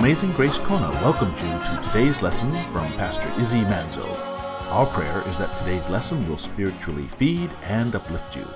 Amazing 0.00 0.32
Grace 0.32 0.56
Kona 0.56 0.90
welcomes 1.02 1.38
you 1.42 1.48
to 1.50 1.80
today's 1.82 2.22
lesson 2.22 2.50
from 2.72 2.90
Pastor 2.94 3.30
Izzy 3.38 3.60
Manzo. 3.64 4.08
Our 4.70 4.86
prayer 4.86 5.22
is 5.28 5.36
that 5.36 5.54
today's 5.58 5.90
lesson 5.90 6.26
will 6.26 6.38
spiritually 6.38 7.04
feed 7.04 7.50
and 7.64 7.94
uplift 7.94 8.34
you. 8.34 8.48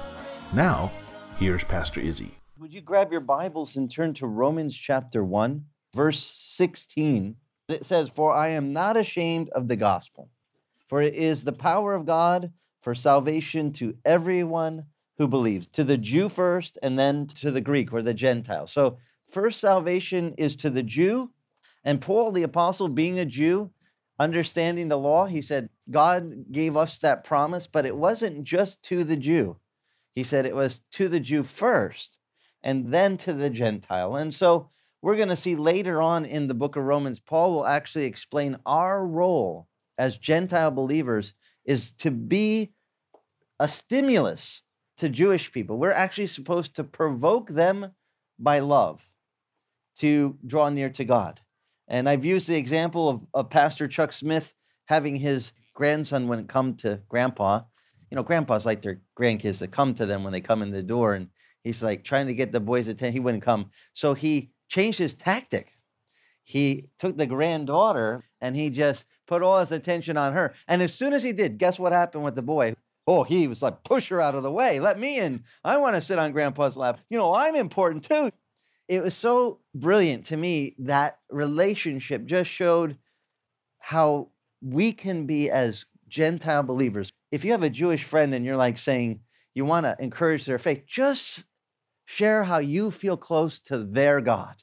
Now, 0.54 0.90
here's 1.36 1.62
Pastor 1.62 2.00
Izzy. 2.00 2.38
Would 2.58 2.72
you 2.72 2.80
grab 2.80 3.12
your 3.12 3.20
Bibles 3.20 3.76
and 3.76 3.90
turn 3.90 4.14
to 4.14 4.26
Romans 4.26 4.74
chapter 4.74 5.22
1, 5.22 5.62
verse 5.94 6.18
16? 6.34 7.36
It 7.68 7.84
says, 7.84 8.08
For 8.08 8.32
I 8.32 8.48
am 8.48 8.72
not 8.72 8.96
ashamed 8.96 9.50
of 9.50 9.68
the 9.68 9.76
gospel, 9.76 10.30
for 10.88 11.02
it 11.02 11.14
is 11.14 11.44
the 11.44 11.52
power 11.52 11.94
of 11.94 12.06
God 12.06 12.54
for 12.80 12.94
salvation 12.94 13.70
to 13.74 13.94
everyone 14.06 14.86
who 15.18 15.28
believes, 15.28 15.66
to 15.72 15.84
the 15.84 15.98
Jew 15.98 16.30
first, 16.30 16.78
and 16.82 16.98
then 16.98 17.26
to 17.26 17.50
the 17.50 17.60
Greek 17.60 17.92
or 17.92 18.00
the 18.00 18.14
Gentile. 18.14 18.66
So, 18.66 18.96
first 19.30 19.60
salvation 19.60 20.32
is 20.38 20.56
to 20.56 20.70
the 20.70 20.82
Jew. 20.82 21.30
And 21.84 22.00
Paul, 22.00 22.32
the 22.32 22.42
apostle, 22.42 22.88
being 22.88 23.18
a 23.18 23.24
Jew, 23.24 23.70
understanding 24.18 24.88
the 24.88 24.98
law, 24.98 25.26
he 25.26 25.42
said, 25.42 25.68
God 25.90 26.50
gave 26.50 26.76
us 26.76 26.98
that 26.98 27.24
promise, 27.24 27.66
but 27.66 27.86
it 27.86 27.96
wasn't 27.96 28.44
just 28.44 28.82
to 28.84 29.04
the 29.04 29.16
Jew. 29.16 29.56
He 30.14 30.22
said 30.22 30.46
it 30.46 30.54
was 30.54 30.80
to 30.92 31.08
the 31.08 31.20
Jew 31.20 31.42
first 31.42 32.18
and 32.62 32.92
then 32.92 33.16
to 33.18 33.32
the 33.32 33.50
Gentile. 33.50 34.16
And 34.16 34.32
so 34.32 34.70
we're 35.02 35.16
going 35.16 35.28
to 35.28 35.36
see 35.36 35.56
later 35.56 36.00
on 36.00 36.24
in 36.24 36.46
the 36.46 36.54
book 36.54 36.76
of 36.76 36.84
Romans, 36.84 37.18
Paul 37.18 37.52
will 37.52 37.66
actually 37.66 38.04
explain 38.04 38.56
our 38.64 39.06
role 39.06 39.68
as 39.98 40.16
Gentile 40.16 40.70
believers 40.70 41.34
is 41.64 41.92
to 41.92 42.10
be 42.10 42.72
a 43.60 43.68
stimulus 43.68 44.62
to 44.98 45.08
Jewish 45.08 45.52
people. 45.52 45.76
We're 45.76 45.90
actually 45.90 46.28
supposed 46.28 46.76
to 46.76 46.84
provoke 46.84 47.50
them 47.50 47.92
by 48.38 48.60
love 48.60 49.02
to 49.98 50.38
draw 50.46 50.68
near 50.70 50.90
to 50.90 51.04
God. 51.04 51.40
And 51.88 52.08
I've 52.08 52.24
used 52.24 52.48
the 52.48 52.56
example 52.56 53.08
of, 53.08 53.20
of 53.34 53.50
Pastor 53.50 53.88
Chuck 53.88 54.12
Smith 54.12 54.52
having 54.86 55.16
his 55.16 55.52
grandson 55.74 56.28
when 56.28 56.38
it 56.38 56.48
come 56.48 56.74
to 56.76 57.00
grandpa. 57.08 57.62
You 58.10 58.16
know, 58.16 58.22
grandpas 58.22 58.64
like 58.64 58.82
their 58.82 59.00
grandkids 59.18 59.58
to 59.58 59.66
come 59.66 59.94
to 59.94 60.06
them 60.06 60.24
when 60.24 60.32
they 60.32 60.40
come 60.40 60.62
in 60.62 60.70
the 60.70 60.82
door. 60.82 61.14
And 61.14 61.28
he's 61.62 61.82
like 61.82 62.04
trying 62.04 62.26
to 62.28 62.34
get 62.34 62.52
the 62.52 62.60
boys' 62.60 62.88
attention. 62.88 63.12
He 63.12 63.20
wouldn't 63.20 63.42
come. 63.42 63.70
So 63.92 64.14
he 64.14 64.50
changed 64.68 64.98
his 64.98 65.14
tactic. 65.14 65.72
He 66.42 66.88
took 66.98 67.16
the 67.16 67.26
granddaughter 67.26 68.24
and 68.40 68.54
he 68.54 68.70
just 68.70 69.06
put 69.26 69.42
all 69.42 69.58
his 69.58 69.72
attention 69.72 70.16
on 70.16 70.34
her. 70.34 70.54
And 70.68 70.82
as 70.82 70.94
soon 70.94 71.12
as 71.12 71.22
he 71.22 71.32
did, 71.32 71.58
guess 71.58 71.78
what 71.78 71.92
happened 71.92 72.24
with 72.24 72.34
the 72.34 72.42
boy? 72.42 72.74
Oh, 73.06 73.24
he 73.24 73.48
was 73.48 73.62
like, 73.62 73.84
push 73.84 74.08
her 74.08 74.20
out 74.20 74.34
of 74.34 74.42
the 74.42 74.50
way. 74.50 74.80
Let 74.80 74.98
me 74.98 75.18
in. 75.18 75.44
I 75.62 75.76
want 75.78 75.96
to 75.96 76.00
sit 76.00 76.18
on 76.18 76.32
grandpa's 76.32 76.76
lap. 76.76 77.00
You 77.10 77.18
know, 77.18 77.34
I'm 77.34 77.54
important 77.54 78.04
too. 78.04 78.30
It 78.88 79.02
was 79.02 79.14
so 79.14 79.60
brilliant 79.74 80.26
to 80.26 80.36
me 80.36 80.74
that 80.78 81.18
relationship 81.30 82.24
just 82.26 82.50
showed 82.50 82.98
how 83.78 84.28
we 84.60 84.92
can 84.92 85.26
be 85.26 85.50
as 85.50 85.86
Gentile 86.08 86.62
believers. 86.62 87.12
If 87.32 87.44
you 87.44 87.52
have 87.52 87.62
a 87.62 87.70
Jewish 87.70 88.04
friend 88.04 88.34
and 88.34 88.44
you're 88.44 88.56
like 88.56 88.78
saying 88.78 89.20
you 89.54 89.64
want 89.64 89.86
to 89.86 89.96
encourage 89.98 90.44
their 90.44 90.58
faith, 90.58 90.84
just 90.86 91.44
share 92.04 92.44
how 92.44 92.58
you 92.58 92.90
feel 92.90 93.16
close 93.16 93.60
to 93.62 93.78
their 93.78 94.20
God. 94.20 94.56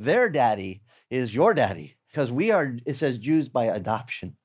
Their 0.00 0.28
daddy 0.28 0.82
is 1.10 1.34
your 1.34 1.54
daddy 1.54 1.96
because 2.10 2.32
we 2.32 2.50
are, 2.50 2.76
it 2.84 2.94
says, 2.94 3.18
Jews 3.18 3.48
by 3.48 3.66
adoption 3.66 4.36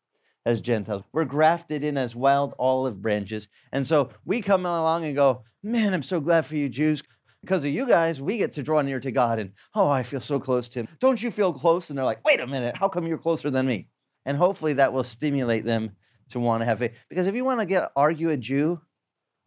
as 0.45 0.61
Gentiles. 0.61 1.03
We're 1.11 1.25
grafted 1.25 1.83
in 1.83 1.97
as 1.97 2.15
wild 2.15 2.53
olive 2.57 3.01
branches. 3.01 3.47
And 3.71 3.85
so 3.85 4.09
we 4.23 4.41
come 4.41 4.65
along 4.65 5.03
and 5.03 5.15
go, 5.15 5.43
man, 5.63 5.93
I'm 5.93 6.03
so 6.03 6.19
glad 6.19 6.45
for 6.45 6.55
you, 6.55 6.69
Jews. 6.69 7.01
Because 7.47 7.63
of 7.63 7.71
you 7.71 7.87
guys, 7.87 8.19
we 8.19 8.39
get 8.39 8.51
to 8.53 8.61
draw 8.61 8.81
near 8.81 8.99
to 8.99 9.09
God. 9.09 9.39
And 9.39 9.53
oh, 9.73 9.87
I 9.87 10.03
feel 10.03 10.19
so 10.19 10.37
close 10.37 10.67
to 10.67 10.81
Him. 10.81 10.89
Don't 10.99 11.23
you 11.23 11.31
feel 11.31 11.53
close? 11.53 11.89
And 11.89 11.97
they're 11.97 12.03
like, 12.03 12.25
wait 12.25 12.41
a 12.41 12.45
minute, 12.45 12.75
how 12.75 12.89
come 12.89 13.07
you're 13.07 13.17
closer 13.17 13.49
than 13.49 13.65
me? 13.65 13.87
And 14.25 14.35
hopefully 14.35 14.73
that 14.73 14.91
will 14.91 15.05
stimulate 15.05 15.63
them 15.63 15.93
to 16.31 16.41
want 16.41 16.59
to 16.59 16.65
have 16.65 16.79
faith. 16.79 16.91
Because 17.07 17.25
if 17.25 17.35
you 17.35 17.45
want 17.45 17.61
to 17.61 17.65
get 17.65 17.89
argue 17.95 18.31
a 18.31 18.35
Jew 18.35 18.81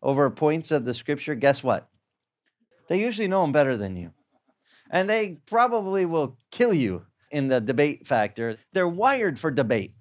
over 0.00 0.31
points 0.31 0.71
of 0.71 0.87
the 0.87 0.94
scripture, 0.94 1.34
guess 1.34 1.62
what? 1.62 1.91
They 2.88 2.99
usually 2.99 3.28
know 3.28 3.43
them 3.43 3.53
better 3.53 3.77
than 3.77 3.97
you. 3.97 4.12
And 4.91 5.06
they 5.06 5.37
probably 5.44 6.06
will 6.06 6.38
kill 6.50 6.72
you 6.72 7.05
in 7.31 7.49
the 7.49 7.61
debate 7.61 8.06
factor. 8.06 8.56
They're 8.72 8.88
wired 8.88 9.38
for 9.38 9.50
debate. 9.50 9.93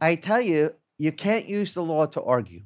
I 0.00 0.14
tell 0.14 0.40
you, 0.40 0.74
you 0.98 1.10
can't 1.10 1.48
use 1.48 1.74
the 1.74 1.82
law 1.82 2.06
to 2.06 2.22
argue. 2.22 2.62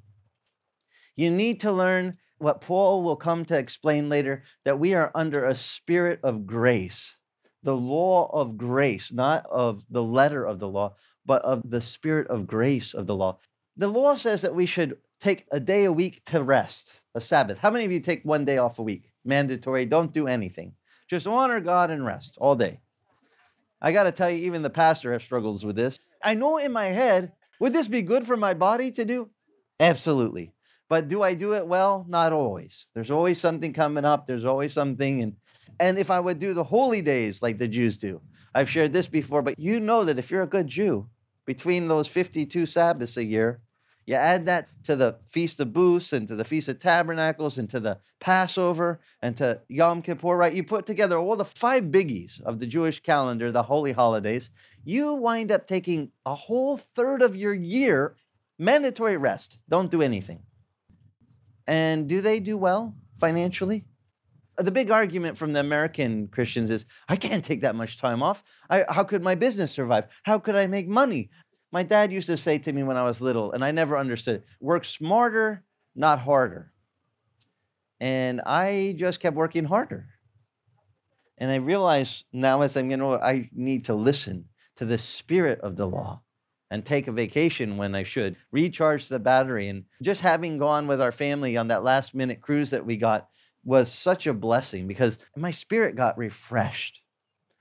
You 1.17 1.31
need 1.31 1.61
to 1.61 1.73
learn 1.73 2.19
what 2.39 2.61
Paul 2.61 3.03
will 3.03 3.17
come 3.17 3.45
to 3.47 3.59
explain 3.59 4.09
later 4.09 4.43
that 4.65 4.79
we 4.79 4.95
are 4.95 5.11
under 5.15 5.45
a 5.45 5.55
spirit 5.55 6.21
of 6.23 6.47
grace, 6.47 7.17
the 7.63 7.77
law 7.77 8.31
of 8.33 8.57
grace, 8.57 9.13
not 9.13 9.47
of 9.47 9.85
the 9.91 10.03
letter 10.03 10.45
of 10.45 10.59
the 10.59 10.69
law, 10.69 10.95
but 11.27 11.43
of 11.43 11.69
the 11.69 11.81
spirit 11.81 12.29
of 12.29 12.47
grace 12.47 12.95
of 12.95 13.07
the 13.07 13.15
law. 13.15 13.39
The 13.77 13.89
law 13.89 14.15
says 14.15 14.43
that 14.43 14.55
we 14.55 14.67
should 14.67 14.97
take 15.21 15.47
a 15.51 15.61
day 15.61 15.85
a 15.85 15.93
week 15.93 16.25
to 16.27 16.43
rest, 16.43 16.93
a 17.15 17.21
Sabbath. 17.21 17.59
How 17.59 17.71
many 17.71 17.85
of 17.85 17.93
you 17.93 18.01
take 18.01 18.25
one 18.25 18.45
day 18.45 18.59
off 18.59 18.79
a 18.79 18.83
week? 18.83 19.11
Mandatory, 19.25 19.85
don't 19.85 20.13
do 20.13 20.27
anything. 20.27 20.75
Just 21.09 21.27
honor 21.27 21.61
God 21.61 21.91
and 21.91 22.05
rest 22.05 22.39
all 22.41 22.55
day. 22.55 22.81
I 23.81 23.93
got 23.93 24.05
to 24.05 24.13
tell 24.13 24.31
you, 24.31 24.47
even 24.47 24.63
the 24.63 24.71
pastor 24.71 25.13
has 25.13 25.23
struggles 25.23 25.65
with 25.65 25.77
this. 25.77 25.99
I 26.23 26.35
know 26.35 26.59
in 26.59 26.73
my 26.73 26.87
head, 26.87 27.33
would 27.61 27.73
this 27.73 27.89
be 27.89 28.03
good 28.03 28.27
for 28.27 28.37
my 28.37 28.55
body 28.55 28.91
to 28.93 29.05
do? 29.05 29.31
Absolutely. 29.81 30.53
But 30.89 31.09
do 31.09 31.23
I 31.23 31.35
do 31.35 31.55
it 31.55 31.67
well? 31.67 32.07
Not 32.09 32.33
always. 32.33 32.87
There's 32.95 33.11
always 33.11 33.41
something 33.41 33.73
coming 33.73 34.05
up. 34.05 34.27
There's 34.27 34.45
always 34.45 34.73
something. 34.73 35.23
And, 35.23 35.37
and 35.79 35.99
if 35.99 36.11
I 36.11 36.21
would 36.21 36.39
do 36.39 36.55
the 36.55 36.65
holy 36.65 37.03
days 37.03 37.43
like 37.43 37.59
the 37.59 37.69
Jews 37.69 37.99
do, 37.99 38.21
I've 38.55 38.71
shared 38.71 38.93
this 38.93 39.09
before, 39.09 39.43
but 39.43 39.59
you 39.59 39.79
know 39.79 40.05
that 40.05 40.19
if 40.19 40.31
you're 40.31 40.43
a 40.43 40.47
good 40.47 40.67
Jew, 40.67 41.09
between 41.45 41.89
those 41.89 42.09
52 42.09 42.67
Sabbaths 42.67 43.17
a 43.17 43.25
year, 43.25 43.61
you 44.05 44.15
add 44.15 44.47
that 44.47 44.69
to 44.85 44.97
the 44.97 45.17
Feast 45.31 45.61
of 45.61 45.75
Booths 45.75 46.15
and 46.15 46.27
to 46.29 46.35
the 46.35 46.45
Feast 46.45 46.69
of 46.69 46.79
Tabernacles 46.79 47.59
and 47.59 47.69
to 47.69 47.79
the 47.79 47.99
Passover 48.21 49.01
and 49.21 49.37
to 49.37 49.61
Yom 49.69 50.01
Kippur, 50.01 50.37
right? 50.37 50.55
You 50.55 50.65
put 50.65 50.87
together 50.87 51.19
all 51.19 51.37
the 51.37 51.45
five 51.45 51.85
biggies 51.85 52.41
of 52.41 52.59
the 52.59 52.67
Jewish 52.67 53.01
calendar, 53.01 53.53
the 53.53 53.63
holy 53.65 53.93
holidays. 53.93 54.49
You 54.83 55.13
wind 55.13 55.53
up 55.53 55.67
taking 55.67 56.11
a 56.25 56.35
whole 56.35 56.79
third 56.79 57.21
of 57.21 57.37
your 57.37 57.53
year 57.53 58.17
mandatory 58.59 59.17
rest. 59.17 59.59
Don't 59.69 59.91
do 59.91 60.03
anything. 60.03 60.41
And 61.69 62.09
do 62.09 62.23
they 62.23 62.41
do 62.41 62.57
well 62.57 62.95
financially? 63.21 63.85
Uh, 64.57 64.63
the 64.63 64.71
big 64.71 64.91
argument 64.91 65.37
from 65.37 65.53
the 65.53 65.61
American 65.61 66.27
Christians 66.29 66.71
is 66.71 66.87
I 67.09 67.17
can't 67.17 67.45
take 67.45 67.61
that 67.61 67.77
much 67.77 67.99
time 67.99 68.23
off. 68.23 68.43
I, 68.71 68.87
how 68.89 69.05
could 69.05 69.23
my 69.23 69.35
business 69.35 69.71
survive? 69.71 70.07
How 70.23 70.39
could 70.39 70.57
I 70.57 70.67
make 70.67 70.89
money? 70.89 71.29
My 71.71 71.83
dad 71.83 72.11
used 72.11 72.27
to 72.29 72.39
say 72.39 72.57
to 72.57 72.73
me 72.73 72.83
when 72.83 72.97
I 72.97 73.03
was 73.03 73.21
little, 73.21 73.53
and 73.53 73.63
I 73.63 73.71
never 73.71 73.99
understood 73.99 74.37
it 74.37 74.45
work 74.61 74.87
smarter, 74.87 75.63
not 75.95 76.21
harder. 76.21 76.73
And 78.01 78.41
I 78.47 78.95
just 78.97 79.21
kept 79.21 79.37
working 79.37 79.67
harder. 79.67 80.07
And 81.37 81.51
I 81.51 81.57
realize 81.57 82.25
now 82.33 82.63
as 82.63 82.79
I'm, 82.79 82.89
getting 82.89 83.03
older, 83.03 83.23
I 83.23 83.51
need 83.53 83.85
to 83.85 83.95
listen 83.95 84.47
to 84.77 84.87
the 84.87 84.97
spirit 84.97 85.61
of 85.61 85.77
the 85.77 85.87
law 85.87 86.23
and 86.71 86.85
take 86.85 87.09
a 87.09 87.13
vacation 87.13 87.77
when 87.77 87.95
I 87.95 88.03
should, 88.03 88.37
recharge 88.53 89.09
the 89.09 89.19
battery. 89.19 89.69
And 89.69 89.85
just 90.03 90.21
having 90.21 90.59
gone 90.59 90.87
with 90.87 91.01
our 91.01 91.13
family 91.13 91.57
on 91.57 91.69
that 91.69 91.85
last 91.85 92.15
minute 92.15 92.41
cruise 92.41 92.71
that 92.71 92.85
we 92.85 92.97
got 92.97 93.29
was 93.65 93.93
such 93.93 94.27
a 94.27 94.35
blessing 94.35 94.87
because 94.87 95.19
my 95.37 95.51
spirit 95.51 95.97
got 95.97 96.19
refreshed. 96.19 97.01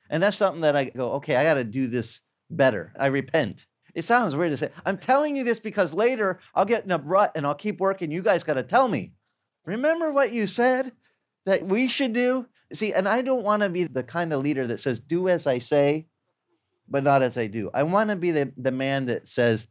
And 0.09 0.21
that's 0.21 0.37
something 0.37 0.61
that 0.61 0.75
I 0.75 0.85
go, 0.85 1.13
okay, 1.13 1.35
I 1.35 1.43
got 1.43 1.55
to 1.55 1.63
do 1.63 1.87
this 1.87 2.21
better. 2.49 2.93
I 2.97 3.07
repent. 3.07 3.65
It 3.93 4.05
sounds 4.05 4.35
weird 4.35 4.51
to 4.51 4.57
say. 4.57 4.69
I'm 4.85 4.97
telling 4.97 5.35
you 5.35 5.43
this 5.43 5.59
because 5.59 5.93
later 5.93 6.39
I'll 6.53 6.65
get 6.65 6.85
in 6.85 6.91
a 6.91 6.97
rut 6.97 7.31
and 7.35 7.45
I'll 7.45 7.55
keep 7.55 7.79
working. 7.79 8.11
You 8.11 8.21
guys 8.21 8.43
got 8.43 8.53
to 8.53 8.63
tell 8.63 8.87
me. 8.87 9.13
Remember 9.65 10.11
what 10.11 10.31
you 10.31 10.47
said 10.47 10.91
that 11.45 11.65
we 11.65 11.87
should 11.87 12.13
do? 12.13 12.45
See, 12.73 12.93
and 12.93 13.07
I 13.07 13.21
don't 13.21 13.43
want 13.43 13.63
to 13.63 13.69
be 13.69 13.85
the 13.85 14.03
kind 14.03 14.31
of 14.33 14.43
leader 14.43 14.67
that 14.67 14.79
says, 14.79 14.99
do 14.99 15.29
as 15.29 15.47
I 15.47 15.59
say, 15.59 16.07
but 16.89 17.03
not 17.03 17.21
as 17.21 17.37
I 17.37 17.47
do. 17.47 17.69
I 17.73 17.83
want 17.83 18.09
to 18.09 18.15
be 18.15 18.31
the, 18.31 18.51
the 18.57 18.71
man 18.71 19.05
that 19.07 19.27
says, 19.27 19.67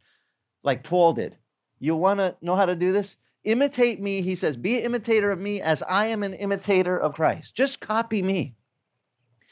like 0.63 0.83
Paul 0.83 1.13
did, 1.13 1.37
you 1.79 1.95
want 1.95 2.19
to 2.19 2.35
know 2.41 2.55
how 2.55 2.65
to 2.65 2.75
do 2.75 2.91
this? 2.91 3.15
Imitate 3.43 4.01
me. 4.01 4.21
He 4.21 4.35
says, 4.35 4.57
be 4.57 4.77
an 4.77 4.83
imitator 4.83 5.31
of 5.31 5.39
me 5.39 5.61
as 5.61 5.81
I 5.83 6.07
am 6.07 6.23
an 6.23 6.33
imitator 6.33 6.97
of 6.97 7.13
Christ. 7.13 7.55
Just 7.55 7.79
copy 7.79 8.21
me. 8.21 8.55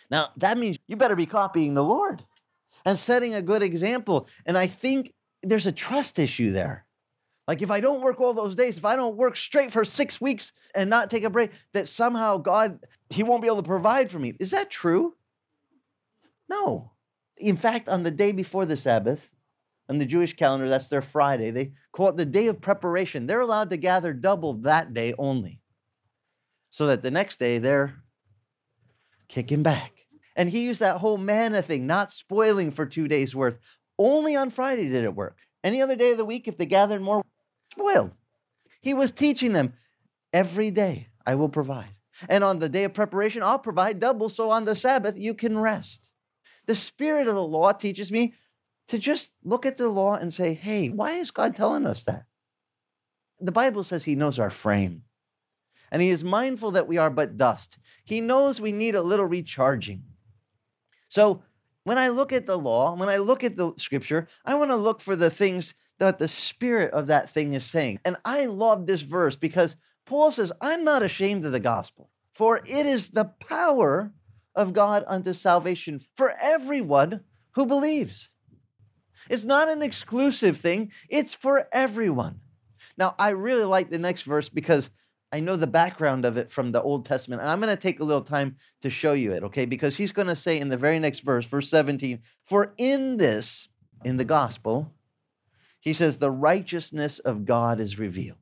Now, 0.10 0.30
that 0.38 0.58
means 0.58 0.78
you 0.88 0.96
better 0.98 1.16
be 1.16 1.26
copying 1.26 1.74
the 1.74 1.84
Lord 1.84 2.24
and 2.86 2.98
setting 2.98 3.34
a 3.34 3.42
good 3.42 3.64
example. 3.64 4.28
And 4.46 4.58
I 4.58 4.68
think 4.68 5.14
there's 5.42 5.68
a 5.68 5.72
trust 5.72 6.20
issue 6.20 6.52
there. 6.52 6.86
Like 7.48 7.62
if 7.62 7.70
I 7.70 7.80
don't 7.80 8.02
work 8.02 8.20
all 8.20 8.34
those 8.34 8.56
days, 8.56 8.78
if 8.78 8.86
I 8.86 8.96
don't 8.96 9.16
work 9.16 9.38
straight 9.38 9.72
for 9.72 9.86
six 9.86 10.20
weeks 10.20 10.52
and 10.74 10.90
not 10.90 11.10
take 11.10 11.24
a 11.24 11.30
break, 11.30 11.52
that 11.74 11.88
somehow 11.88 12.38
God, 12.38 12.80
He 13.10 13.24
won't 13.24 13.42
be 13.42 13.48
able 13.48 13.62
to 13.62 13.68
provide 13.68 14.10
for 14.10 14.20
me. 14.20 14.34
Is 14.40 14.52
that 14.52 14.70
true? 14.70 15.16
No. 16.50 16.92
In 17.38 17.58
fact, 17.58 17.90
on 17.90 18.04
the 18.04 18.12
day 18.12 18.32
before 18.32 18.66
the 18.66 18.78
Sabbath, 18.78 19.30
on 19.90 19.98
the 19.98 20.06
Jewish 20.06 20.34
calendar, 20.34 20.70
that's 20.70 20.88
their 20.88 21.02
Friday, 21.02 21.52
they 21.52 21.74
call 21.92 22.10
it 22.10 22.18
the 22.18 22.26
day 22.26 22.48
of 22.48 22.62
preparation. 22.62 23.28
They're 23.28 23.42
allowed 23.42 23.70
to 23.70 23.78
gather 23.78 24.14
double 24.14 24.54
that 24.62 24.94
day 24.94 25.14
only. 25.18 25.62
So 26.70 26.88
that 26.88 27.04
the 27.04 27.12
next 27.12 27.38
day 27.38 27.58
they're 27.58 27.96
kicking 29.28 29.64
back. 29.64 29.92
And 30.36 30.50
he 30.50 30.66
used 30.66 30.82
that 30.82 30.98
whole 30.98 31.18
manna 31.18 31.62
thing, 31.62 31.88
not 31.88 32.12
spoiling 32.12 32.72
for 32.72 32.86
two 32.86 33.08
days' 33.08 33.36
worth. 33.36 33.58
Only 33.98 34.36
on 34.36 34.50
Friday 34.50 34.90
did 34.90 35.04
it 35.04 35.16
work. 35.16 35.38
Any 35.64 35.82
other 35.82 35.96
day 35.96 36.12
of 36.12 36.18
the 36.18 36.26
week, 36.26 36.48
if 36.48 36.58
they 36.58 36.66
gathered 36.66 37.02
more, 37.02 37.24
spoiled. 37.72 38.12
He 38.82 38.94
was 38.94 39.12
teaching 39.12 39.54
them 39.54 39.74
every 40.34 40.70
day, 40.72 41.08
I 41.26 41.36
will 41.36 41.50
provide. 41.50 41.96
And 42.30 42.44
on 42.44 42.60
the 42.60 42.70
day 42.70 42.84
of 42.84 42.94
preparation, 42.94 43.42
I'll 43.44 43.60
provide 43.60 44.00
double. 44.00 44.30
So 44.30 44.52
on 44.52 44.66
the 44.66 44.76
Sabbath, 44.76 45.18
you 45.18 45.34
can 45.34 45.58
rest. 45.58 46.12
The 46.66 46.76
spirit 46.76 47.28
of 47.28 47.36
the 47.36 47.44
law 47.44 47.72
teaches 47.72 48.12
me 48.12 48.34
to 48.88 49.00
just 49.00 49.34
look 49.44 49.66
at 49.66 49.78
the 49.78 49.90
law 49.90 50.16
and 50.16 50.34
say, 50.34 50.54
hey, 50.54 50.90
why 50.90 51.14
is 51.14 51.32
God 51.32 51.56
telling 51.56 51.86
us 51.86 52.04
that? 52.04 52.26
The 53.40 53.52
Bible 53.52 53.84
says 53.84 54.04
he 54.04 54.16
knows 54.16 54.40
our 54.40 54.50
frame 54.50 55.04
and 55.92 56.02
he 56.02 56.10
is 56.10 56.24
mindful 56.24 56.72
that 56.72 56.88
we 56.88 56.98
are 56.98 57.10
but 57.10 57.38
dust. 57.38 57.78
He 58.04 58.22
knows 58.22 58.60
we 58.60 58.72
need 58.72 58.96
a 58.96 59.02
little 59.02 59.26
recharging. 59.26 60.04
So 61.08 61.44
when 61.84 61.98
I 61.98 62.10
look 62.10 62.34
at 62.34 62.48
the 62.48 62.58
law, 62.58 62.96
when 62.96 63.10
I 63.10 63.18
look 63.18 63.44
at 63.44 63.56
the 63.56 63.74
scripture, 63.78 64.28
I 64.44 64.56
want 64.56 64.72
to 64.72 64.76
look 64.76 65.00
for 65.00 65.16
the 65.16 65.30
things 65.30 65.74
that 66.00 66.20
the 66.20 66.28
spirit 66.28 66.92
of 66.92 67.08
that 67.08 67.30
thing 67.30 67.54
is 67.54 67.64
saying. 67.64 68.00
And 68.04 68.18
I 68.26 68.46
love 68.46 68.86
this 68.86 69.02
verse 69.02 69.36
because 69.36 69.76
Paul 70.06 70.32
says, 70.32 70.52
I'm 70.62 70.84
not 70.84 71.04
ashamed 71.04 71.46
of 71.46 71.52
the 71.52 71.60
gospel, 71.60 72.10
for 72.34 72.58
it 72.58 72.86
is 72.86 73.10
the 73.10 73.26
power 73.26 74.12
of 74.56 74.74
God 74.74 75.04
unto 75.08 75.34
salvation 75.34 76.02
for 76.16 76.34
everyone 76.42 77.22
who 77.52 77.66
believes. 77.66 78.30
It's 79.30 79.46
not 79.46 79.70
an 79.70 79.82
exclusive 79.82 80.58
thing, 80.58 80.92
it's 81.10 81.34
for 81.34 81.68
everyone. 81.72 82.42
Now, 82.98 83.16
I 83.18 83.30
really 83.30 83.66
like 83.66 83.90
the 83.90 83.98
next 83.98 84.24
verse 84.24 84.50
because 84.50 84.90
I 85.32 85.40
know 85.40 85.56
the 85.56 85.68
background 85.68 86.24
of 86.24 86.38
it 86.38 86.52
from 86.52 86.72
the 86.72 86.82
Old 86.82 87.06
Testament, 87.06 87.42
and 87.42 87.50
I'm 87.50 87.60
going 87.60 87.76
to 87.76 87.82
take 87.82 88.00
a 88.00 88.06
little 88.06 88.22
time 88.22 88.58
to 88.82 88.90
show 88.90 89.14
you 89.14 89.34
it, 89.34 89.44
okay? 89.44 89.66
Because 89.66 89.98
he's 89.98 90.12
going 90.12 90.28
to 90.28 90.36
say 90.36 90.60
in 90.60 90.70
the 90.70 90.78
very 90.78 91.00
next 91.00 91.20
verse, 91.22 91.46
verse 91.46 91.70
17, 91.70 92.22
for 92.44 92.74
in 92.78 93.18
this, 93.18 93.68
in 94.04 94.18
the 94.18 94.24
gospel, 94.24 94.94
he 95.80 95.94
says, 95.94 96.18
the 96.18 96.32
righteousness 96.32 97.20
of 97.20 97.46
God 97.46 97.80
is 97.80 98.00
revealed 98.00 98.38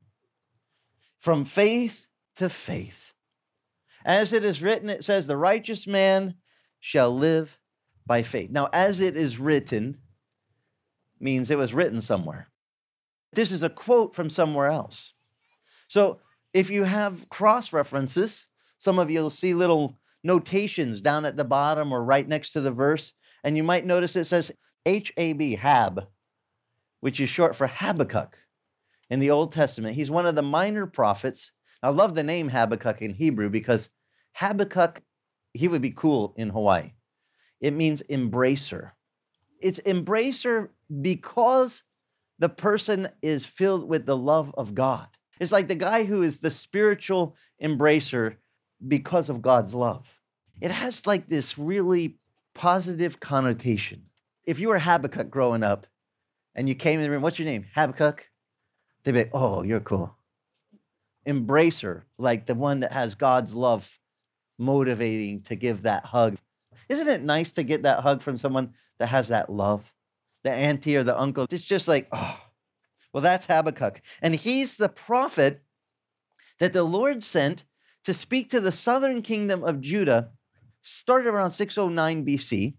from 1.17 1.45
faith 1.45 2.07
to 2.35 2.49
faith. 2.49 3.12
As 4.05 4.33
it 4.33 4.43
is 4.43 4.61
written, 4.61 4.89
it 4.89 5.03
says, 5.03 5.27
the 5.27 5.37
righteous 5.37 5.87
man 5.87 6.35
shall 6.79 7.15
live 7.15 7.57
by 8.05 8.23
faith. 8.23 8.49
Now, 8.51 8.69
as 8.73 8.99
it 8.99 9.15
is 9.15 9.39
written 9.39 9.97
means 11.19 11.49
it 11.49 11.57
was 11.57 11.73
written 11.73 12.01
somewhere. 12.01 12.49
This 13.31 13.51
is 13.51 13.63
a 13.63 13.69
quote 13.69 14.13
from 14.13 14.29
somewhere 14.29 14.67
else. 14.67 15.13
So 15.87 16.19
if 16.53 16.69
you 16.69 16.83
have 16.83 17.29
cross 17.29 17.71
references, 17.71 18.47
some 18.77 18.99
of 18.99 19.09
you 19.09 19.21
will 19.21 19.29
see 19.29 19.53
little 19.53 19.97
notations 20.23 21.01
down 21.01 21.25
at 21.25 21.37
the 21.37 21.43
bottom 21.43 21.91
or 21.91 22.03
right 22.03 22.27
next 22.27 22.51
to 22.51 22.61
the 22.61 22.71
verse, 22.71 23.13
and 23.43 23.55
you 23.55 23.63
might 23.63 23.85
notice 23.85 24.15
it 24.15 24.25
says 24.25 24.51
H 24.85 25.13
A 25.17 25.33
B, 25.33 25.55
Hab, 25.55 26.07
which 26.99 27.19
is 27.19 27.29
short 27.29 27.55
for 27.55 27.67
Habakkuk 27.67 28.37
in 29.09 29.19
the 29.19 29.31
Old 29.31 29.51
Testament. 29.51 29.95
He's 29.95 30.11
one 30.11 30.25
of 30.25 30.35
the 30.35 30.41
minor 30.41 30.85
prophets. 30.85 31.51
I 31.83 31.89
love 31.89 32.15
the 32.15 32.23
name 32.23 32.47
Habakkuk 32.47 33.01
in 33.01 33.13
Hebrew 33.13 33.49
because 33.49 33.89
Habakkuk, 34.31 35.01
he 35.53 35.67
would 35.67 35.81
be 35.81 35.91
cool 35.91 36.33
in 36.37 36.49
Hawaii. 36.49 36.93
It 37.59 37.73
means 37.73 38.01
embracer. 38.09 38.91
It's 39.59 39.81
embracer 39.81 40.69
because 41.01 41.83
the 42.39 42.49
person 42.49 43.09
is 43.21 43.45
filled 43.45 43.87
with 43.87 44.05
the 44.05 44.17
love 44.17 44.53
of 44.57 44.73
God. 44.73 45.07
It's 45.41 45.51
like 45.51 45.67
the 45.67 45.75
guy 45.75 46.05
who 46.05 46.23
is 46.23 46.39
the 46.39 46.51
spiritual 46.51 47.35
embracer 47.61 48.37
because 48.87 49.29
of 49.29 49.41
God's 49.41 49.75
love. 49.75 50.07
It 50.61 50.71
has 50.71 51.05
like 51.05 51.27
this 51.27 51.57
really 51.57 52.17
positive 52.53 53.19
connotation. 53.19 54.03
If 54.45 54.59
you 54.59 54.69
were 54.69 54.79
Habakkuk 54.79 55.29
growing 55.29 55.63
up 55.63 55.87
and 56.55 56.69
you 56.69 56.75
came 56.75 56.99
in 56.99 57.03
the 57.03 57.11
room, 57.11 57.21
what's 57.21 57.39
your 57.39 57.45
name? 57.45 57.65
Habakkuk? 57.75 58.29
They'd 59.03 59.11
be 59.11 59.19
like, 59.19 59.31
oh, 59.33 59.63
you're 59.63 59.81
cool. 59.81 60.15
Embracer, 61.27 62.03
like 62.17 62.45
the 62.45 62.55
one 62.55 62.81
that 62.81 62.91
has 62.91 63.15
God's 63.15 63.53
love 63.53 63.99
motivating 64.57 65.41
to 65.43 65.55
give 65.55 65.83
that 65.83 66.05
hug. 66.05 66.37
Isn't 66.89 67.07
it 67.07 67.23
nice 67.23 67.51
to 67.53 67.63
get 67.63 67.83
that 67.83 68.01
hug 68.01 68.21
from 68.21 68.37
someone 68.37 68.73
that 68.99 69.07
has 69.07 69.29
that 69.29 69.49
love? 69.49 69.93
The 70.43 70.51
auntie 70.51 70.97
or 70.97 71.03
the 71.03 71.19
uncle. 71.19 71.47
It's 71.49 71.63
just 71.63 71.87
like, 71.87 72.07
oh, 72.11 72.39
well, 73.13 73.21
that's 73.21 73.45
Habakkuk. 73.45 74.01
And 74.21 74.35
he's 74.35 74.77
the 74.77 74.89
prophet 74.89 75.63
that 76.59 76.73
the 76.73 76.83
Lord 76.83 77.23
sent 77.23 77.63
to 78.03 78.13
speak 78.13 78.49
to 78.49 78.59
the 78.59 78.71
southern 78.71 79.21
kingdom 79.21 79.63
of 79.63 79.81
Judah, 79.81 80.31
started 80.81 81.27
around 81.27 81.51
609 81.51 82.25
BC. 82.25 82.73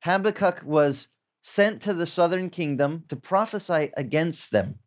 Habakkuk 0.00 0.62
was 0.64 1.08
sent 1.42 1.82
to 1.82 1.92
the 1.92 2.06
southern 2.06 2.48
kingdom 2.48 3.04
to 3.08 3.16
prophesy 3.16 3.90
against 3.96 4.50
them 4.50 4.78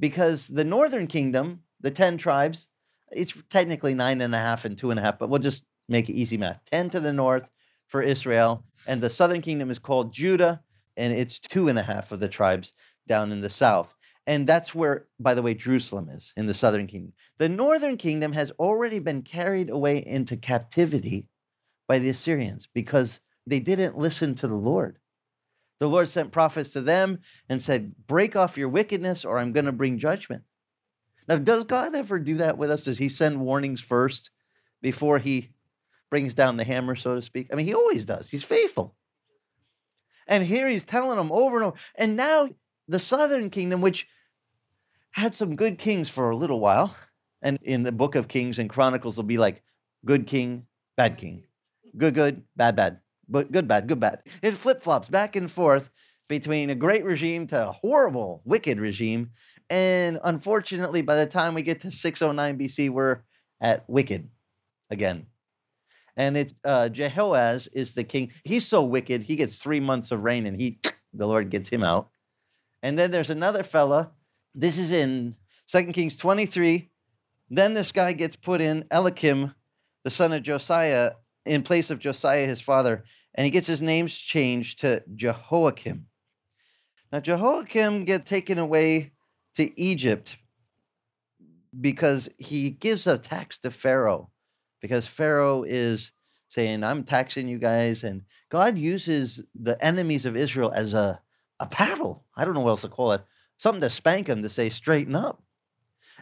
because 0.00 0.48
the 0.48 0.64
northern 0.64 1.06
kingdom, 1.06 1.60
the 1.80 1.90
10 1.90 2.18
tribes, 2.18 2.68
it's 3.12 3.32
technically 3.50 3.94
nine 3.94 4.20
and 4.20 4.34
a 4.34 4.38
half 4.38 4.64
and 4.64 4.76
two 4.76 4.90
and 4.90 4.98
a 4.98 5.02
half, 5.02 5.18
but 5.18 5.28
we'll 5.28 5.38
just 5.38 5.64
make 5.88 6.08
it 6.08 6.14
easy 6.14 6.36
math 6.36 6.60
10 6.70 6.90
to 6.90 7.00
the 7.00 7.12
north 7.12 7.48
for 7.86 8.02
Israel, 8.02 8.64
and 8.86 9.00
the 9.00 9.10
southern 9.10 9.40
kingdom 9.40 9.70
is 9.70 9.78
called 9.78 10.12
Judah, 10.12 10.62
and 10.96 11.12
it's 11.12 11.38
two 11.38 11.68
and 11.68 11.78
a 11.78 11.82
half 11.82 12.10
of 12.10 12.20
the 12.20 12.28
tribes 12.28 12.72
down 13.06 13.30
in 13.30 13.40
the 13.40 13.50
south. 13.50 13.94
And 14.26 14.46
that's 14.46 14.74
where, 14.74 15.06
by 15.20 15.34
the 15.34 15.42
way, 15.42 15.54
Jerusalem 15.54 16.08
is 16.08 16.32
in 16.36 16.46
the 16.46 16.54
southern 16.54 16.88
kingdom. 16.88 17.12
The 17.38 17.48
northern 17.48 17.96
kingdom 17.96 18.32
has 18.32 18.50
already 18.58 18.98
been 18.98 19.22
carried 19.22 19.70
away 19.70 19.98
into 20.04 20.36
captivity 20.36 21.28
by 21.86 22.00
the 22.00 22.08
Assyrians 22.08 22.68
because 22.74 23.20
they 23.46 23.60
didn't 23.60 23.96
listen 23.96 24.34
to 24.36 24.48
the 24.48 24.56
Lord. 24.56 24.98
The 25.78 25.88
Lord 25.88 26.08
sent 26.08 26.32
prophets 26.32 26.70
to 26.70 26.80
them 26.80 27.20
and 27.48 27.62
said, 27.62 27.94
Break 28.06 28.34
off 28.34 28.58
your 28.58 28.68
wickedness, 28.68 29.24
or 29.24 29.38
I'm 29.38 29.52
going 29.52 29.66
to 29.66 29.72
bring 29.72 29.98
judgment. 29.98 30.42
Now, 31.28 31.38
does 31.38 31.64
God 31.64 31.94
ever 31.94 32.18
do 32.18 32.36
that 32.36 32.58
with 32.58 32.70
us? 32.70 32.84
Does 32.84 32.98
He 32.98 33.08
send 33.08 33.40
warnings 33.40 33.80
first 33.80 34.30
before 34.82 35.18
He 35.18 35.50
brings 36.10 36.34
down 36.34 36.56
the 36.56 36.64
hammer, 36.64 36.96
so 36.96 37.14
to 37.14 37.22
speak? 37.22 37.48
I 37.52 37.56
mean, 37.56 37.66
He 37.66 37.74
always 37.74 38.06
does. 38.06 38.30
He's 38.30 38.44
faithful. 38.44 38.94
And 40.26 40.44
here 40.44 40.68
He's 40.68 40.84
telling 40.84 41.16
them 41.16 41.32
over 41.32 41.56
and 41.56 41.66
over. 41.66 41.76
And 41.94 42.16
now 42.16 42.48
the 42.88 42.98
southern 42.98 43.50
kingdom, 43.50 43.80
which 43.80 44.06
had 45.10 45.34
some 45.34 45.56
good 45.56 45.78
kings 45.78 46.08
for 46.08 46.30
a 46.30 46.36
little 46.36 46.60
while, 46.60 46.96
and 47.42 47.58
in 47.62 47.82
the 47.82 47.92
book 47.92 48.14
of 48.14 48.28
Kings 48.28 48.58
and 48.58 48.70
Chronicles, 48.70 49.16
will 49.16 49.24
be 49.24 49.38
like 49.38 49.62
good 50.04 50.26
king, 50.26 50.66
bad 50.96 51.16
king, 51.18 51.44
good, 51.96 52.14
good, 52.14 52.42
bad, 52.56 52.76
bad, 52.76 53.00
but 53.28 53.50
good, 53.50 53.66
bad, 53.66 53.88
good, 53.88 54.00
bad. 54.00 54.22
It 54.42 54.52
flip 54.52 54.82
flops 54.82 55.08
back 55.08 55.36
and 55.36 55.50
forth 55.50 55.90
between 56.28 56.70
a 56.70 56.74
great 56.74 57.04
regime 57.04 57.46
to 57.48 57.68
a 57.68 57.72
horrible, 57.72 58.42
wicked 58.44 58.80
regime. 58.80 59.30
And 59.68 60.20
unfortunately, 60.22 61.02
by 61.02 61.16
the 61.16 61.26
time 61.26 61.54
we 61.54 61.62
get 61.62 61.80
to 61.80 61.90
609 61.90 62.58
BC, 62.58 62.90
we're 62.90 63.22
at 63.60 63.88
wicked 63.88 64.28
again. 64.90 65.26
And 66.16 66.36
it's 66.36 66.54
uh, 66.64 66.88
Jehoahaz 66.88 67.68
is 67.68 67.92
the 67.92 68.04
king. 68.04 68.32
He's 68.44 68.66
so 68.66 68.82
wicked, 68.82 69.24
he 69.24 69.36
gets 69.36 69.58
three 69.58 69.80
months 69.80 70.10
of 70.10 70.22
reign 70.22 70.46
and 70.46 70.58
he, 70.58 70.78
the 71.12 71.26
Lord 71.26 71.50
gets 71.50 71.68
him 71.68 71.82
out. 71.82 72.08
And 72.82 72.98
then 72.98 73.10
there's 73.10 73.30
another 73.30 73.62
fella. 73.62 74.12
This 74.54 74.78
is 74.78 74.90
in 74.90 75.36
2 75.68 75.86
Kings 75.86 76.16
23. 76.16 76.88
Then 77.50 77.74
this 77.74 77.92
guy 77.92 78.12
gets 78.12 78.36
put 78.36 78.60
in, 78.60 78.84
Eliakim, 78.90 79.54
the 80.04 80.10
son 80.10 80.32
of 80.32 80.42
Josiah, 80.42 81.12
in 81.44 81.62
place 81.62 81.90
of 81.90 81.98
Josiah, 81.98 82.46
his 82.46 82.60
father, 82.60 83.04
and 83.34 83.44
he 83.44 83.50
gets 83.50 83.66
his 83.66 83.82
name 83.82 84.06
changed 84.08 84.80
to 84.80 85.02
Jehoiakim. 85.14 86.06
Now, 87.12 87.20
Jehoiakim 87.20 88.04
gets 88.04 88.28
taken 88.28 88.58
away 88.58 89.12
to 89.56 89.78
Egypt 89.80 90.36
because 91.78 92.28
he 92.38 92.70
gives 92.70 93.06
a 93.06 93.18
tax 93.18 93.58
to 93.58 93.70
Pharaoh, 93.70 94.30
because 94.80 95.06
Pharaoh 95.06 95.62
is 95.62 96.12
saying, 96.48 96.84
I'm 96.84 97.04
taxing 97.04 97.48
you 97.48 97.58
guys. 97.58 98.04
And 98.04 98.22
God 98.48 98.78
uses 98.78 99.44
the 99.54 99.82
enemies 99.84 100.24
of 100.24 100.36
Israel 100.36 100.72
as 100.74 100.94
a 100.94 101.20
a 101.58 101.66
paddle. 101.66 102.24
I 102.36 102.44
don't 102.44 102.54
know 102.54 102.60
what 102.60 102.70
else 102.70 102.82
to 102.82 102.88
call 102.88 103.12
it. 103.12 103.24
Something 103.56 103.80
to 103.80 103.90
spank 103.90 104.26
them 104.26 104.42
to 104.42 104.48
say, 104.48 104.68
straighten 104.68 105.16
up. 105.16 105.42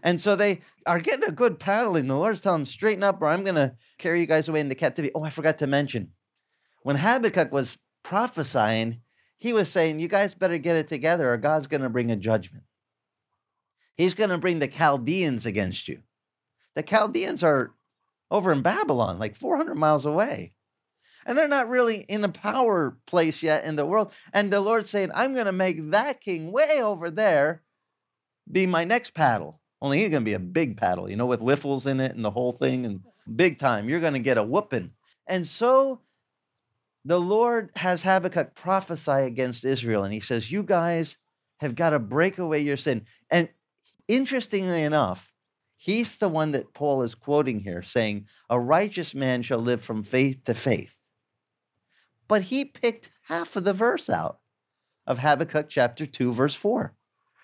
And 0.02 0.20
so 0.20 0.36
they 0.36 0.60
are 0.86 1.00
getting 1.00 1.28
a 1.28 1.32
good 1.32 1.58
paddling. 1.58 2.06
The 2.06 2.14
Lord's 2.14 2.40
telling 2.40 2.60
them, 2.60 2.66
straighten 2.66 3.02
up, 3.02 3.20
or 3.20 3.26
I'm 3.26 3.42
going 3.42 3.54
to 3.54 3.74
carry 3.98 4.20
you 4.20 4.26
guys 4.26 4.48
away 4.48 4.60
into 4.60 4.74
captivity. 4.74 5.12
Oh, 5.14 5.24
I 5.24 5.30
forgot 5.30 5.58
to 5.58 5.66
mention. 5.66 6.10
When 6.82 6.96
Habakkuk 6.96 7.50
was 7.50 7.78
prophesying, 8.02 9.00
he 9.38 9.52
was 9.52 9.70
saying, 9.70 9.98
You 9.98 10.08
guys 10.08 10.34
better 10.34 10.58
get 10.58 10.76
it 10.76 10.88
together, 10.88 11.32
or 11.32 11.36
God's 11.36 11.66
going 11.66 11.80
to 11.80 11.88
bring 11.88 12.10
a 12.10 12.16
judgment. 12.16 12.64
He's 13.96 14.14
going 14.14 14.30
to 14.30 14.38
bring 14.38 14.58
the 14.58 14.68
Chaldeans 14.68 15.46
against 15.46 15.88
you. 15.88 16.00
The 16.74 16.82
Chaldeans 16.82 17.42
are 17.42 17.74
over 18.30 18.50
in 18.52 18.62
Babylon, 18.62 19.18
like 19.18 19.36
400 19.36 19.74
miles 19.76 20.06
away 20.06 20.52
and 21.26 21.36
they're 21.36 21.48
not 21.48 21.68
really 21.68 22.00
in 22.00 22.24
a 22.24 22.28
power 22.28 22.96
place 23.06 23.42
yet 23.42 23.64
in 23.64 23.76
the 23.76 23.86
world. 23.86 24.12
And 24.32 24.52
the 24.52 24.60
Lord's 24.60 24.90
saying, 24.90 25.10
I'm 25.14 25.34
going 25.34 25.46
to 25.46 25.52
make 25.52 25.90
that 25.90 26.20
king 26.20 26.52
way 26.52 26.80
over 26.82 27.10
there 27.10 27.62
be 28.50 28.66
my 28.66 28.84
next 28.84 29.14
paddle. 29.14 29.60
Only 29.80 30.00
he's 30.00 30.10
going 30.10 30.22
to 30.22 30.28
be 30.28 30.34
a 30.34 30.38
big 30.38 30.76
paddle, 30.76 31.10
you 31.10 31.16
know, 31.16 31.26
with 31.26 31.40
wiffles 31.40 31.86
in 31.86 32.00
it 32.00 32.14
and 32.14 32.24
the 32.24 32.30
whole 32.30 32.52
thing 32.52 32.86
and 32.86 33.00
big 33.34 33.58
time. 33.58 33.88
You're 33.88 34.00
going 34.00 34.14
to 34.14 34.18
get 34.18 34.38
a 34.38 34.42
whooping. 34.42 34.92
And 35.26 35.46
so 35.46 36.00
the 37.04 37.20
Lord 37.20 37.70
has 37.76 38.02
Habakkuk 38.02 38.54
prophesy 38.54 39.10
against 39.12 39.64
Israel, 39.64 40.04
and 40.04 40.12
he 40.12 40.20
says, 40.20 40.50
You 40.50 40.62
guys 40.62 41.18
have 41.60 41.74
got 41.74 41.90
to 41.90 41.98
break 41.98 42.38
away 42.38 42.60
your 42.60 42.76
sin. 42.76 43.06
And 43.30 43.48
interestingly 44.08 44.82
enough, 44.82 45.32
he's 45.76 46.16
the 46.16 46.28
one 46.28 46.52
that 46.52 46.74
Paul 46.74 47.02
is 47.02 47.14
quoting 47.14 47.60
here, 47.60 47.82
saying, 47.82 48.26
A 48.48 48.58
righteous 48.58 49.14
man 49.14 49.42
shall 49.42 49.58
live 49.58 49.82
from 49.82 50.02
faith 50.02 50.44
to 50.44 50.54
faith. 50.54 50.98
But 52.28 52.42
he 52.42 52.64
picked 52.64 53.10
half 53.24 53.56
of 53.56 53.64
the 53.64 53.72
verse 53.72 54.08
out 54.08 54.38
of 55.06 55.18
Habakkuk 55.18 55.68
chapter 55.68 56.06
2, 56.06 56.32
verse 56.32 56.54
4. 56.54 56.94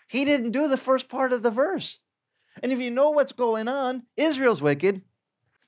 He 0.08 0.24
didn't 0.24 0.52
do 0.52 0.68
the 0.68 0.76
first 0.76 1.08
part 1.08 1.32
of 1.32 1.42
the 1.42 1.50
verse. 1.50 2.00
And 2.62 2.72
if 2.72 2.80
you 2.80 2.90
know 2.90 3.10
what's 3.10 3.32
going 3.32 3.68
on, 3.68 4.04
Israel's 4.16 4.62
wicked. 4.62 5.02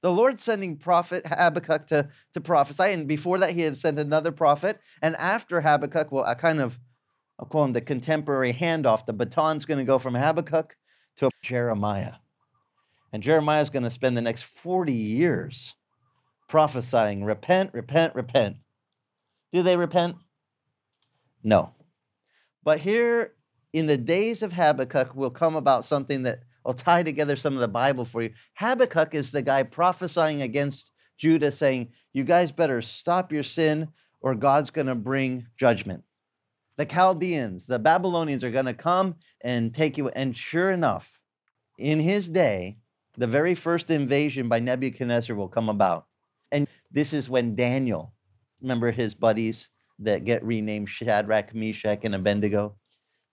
The 0.01 0.11
Lord's 0.11 0.43
sending 0.43 0.79
prophet 0.79 1.25
Habakkuk 1.27 1.87
to, 1.89 2.09
to 2.35 2.41
prophesy. 2.41 2.93
And 2.93 3.07
before 3.07 3.39
that, 3.39 3.53
he 3.53 3.61
had 3.61 3.79
sent 3.79 3.99
another 3.99 4.33
prophet. 4.33 4.81
And 5.01 5.15
after 5.17 5.61
Habakkuk, 5.61 6.11
well, 6.11 6.25
I 6.25 6.35
kind 6.35 6.61
of, 6.61 6.81
I'll 7.39 7.47
call 7.47 7.65
him 7.65 7.73
the 7.73 7.81
contemporary 7.81 8.53
handoff. 8.53 9.07
The 9.07 9.13
baton's 9.13 9.65
going 9.65 9.79
to 9.79 9.85
go 9.85 10.01
from 10.01 10.15
Habakkuk 10.15 10.77
to 11.16 11.31
Jeremiah. 11.42 12.14
And 13.12 13.23
Jeremiah 13.23 13.61
is 13.61 13.71
going 13.71 13.83
to 13.83 13.90
spend 13.90 14.16
the 14.16 14.23
next 14.23 14.45
40 14.45 14.92
years 14.92 15.75
prophesying 16.49 17.25
repent, 17.25 17.73
repent, 17.73 18.14
repent. 18.14 18.57
Do 19.52 19.62
they 19.62 19.76
repent? 19.76 20.16
No. 21.42 21.73
But 22.64 22.78
here 22.78 23.33
in 23.73 23.87
the 23.87 23.99
days 23.99 24.42
of 24.42 24.52
Habakkuk 24.52 25.14
will 25.14 25.31
come 25.31 25.57
about 25.57 25.85
something 25.85 26.23
that 26.23 26.40
will 26.64 26.75
tie 26.75 27.02
together 27.02 27.37
some 27.37 27.54
of 27.54 27.61
the 27.61 27.69
Bible 27.69 28.04
for 28.04 28.23
you. 28.23 28.31
Habakkuk 28.54 29.14
is 29.14 29.31
the 29.31 29.42
guy 29.42 29.62
prophesying 29.62 30.42
against 30.42 30.90
Judah, 31.19 31.50
saying, 31.50 31.88
You 32.12 32.25
guys 32.25 32.50
better 32.50 32.81
stop 32.83 33.33
your 33.33 33.42
sin 33.42 33.88
or 34.21 34.35
God's 34.35 34.71
going 34.71 34.87
to 34.87 34.95
bring 34.95 35.47
judgment. 35.59 36.04
The 36.76 36.87
Chaldeans, 36.87 37.67
the 37.67 37.79
Babylonians 37.79 38.43
are 38.45 38.50
going 38.50 38.67
to 38.67 38.75
come 38.75 39.17
and 39.43 39.75
take 39.75 39.99
you. 39.99 40.09
And 40.09 40.37
sure 40.37 40.71
enough, 40.71 41.19
in 41.79 42.00
his 42.00 42.29
day, 42.29 42.79
the 43.17 43.26
very 43.26 43.55
first 43.55 43.91
invasion 43.91 44.49
by 44.49 44.59
Nebuchadnezzar 44.59 45.37
will 45.37 45.49
come 45.49 45.69
about. 45.69 46.07
And 46.50 46.67
this 46.91 47.12
is 47.12 47.29
when 47.29 47.55
Daniel, 47.55 48.14
remember 48.61 48.91
his 48.91 49.14
buddies 49.14 49.69
that 49.99 50.25
get 50.25 50.45
renamed 50.45 50.88
Shadrach, 50.88 51.55
Meshach, 51.55 52.05
and 52.05 52.14
Abednego? 52.14 52.76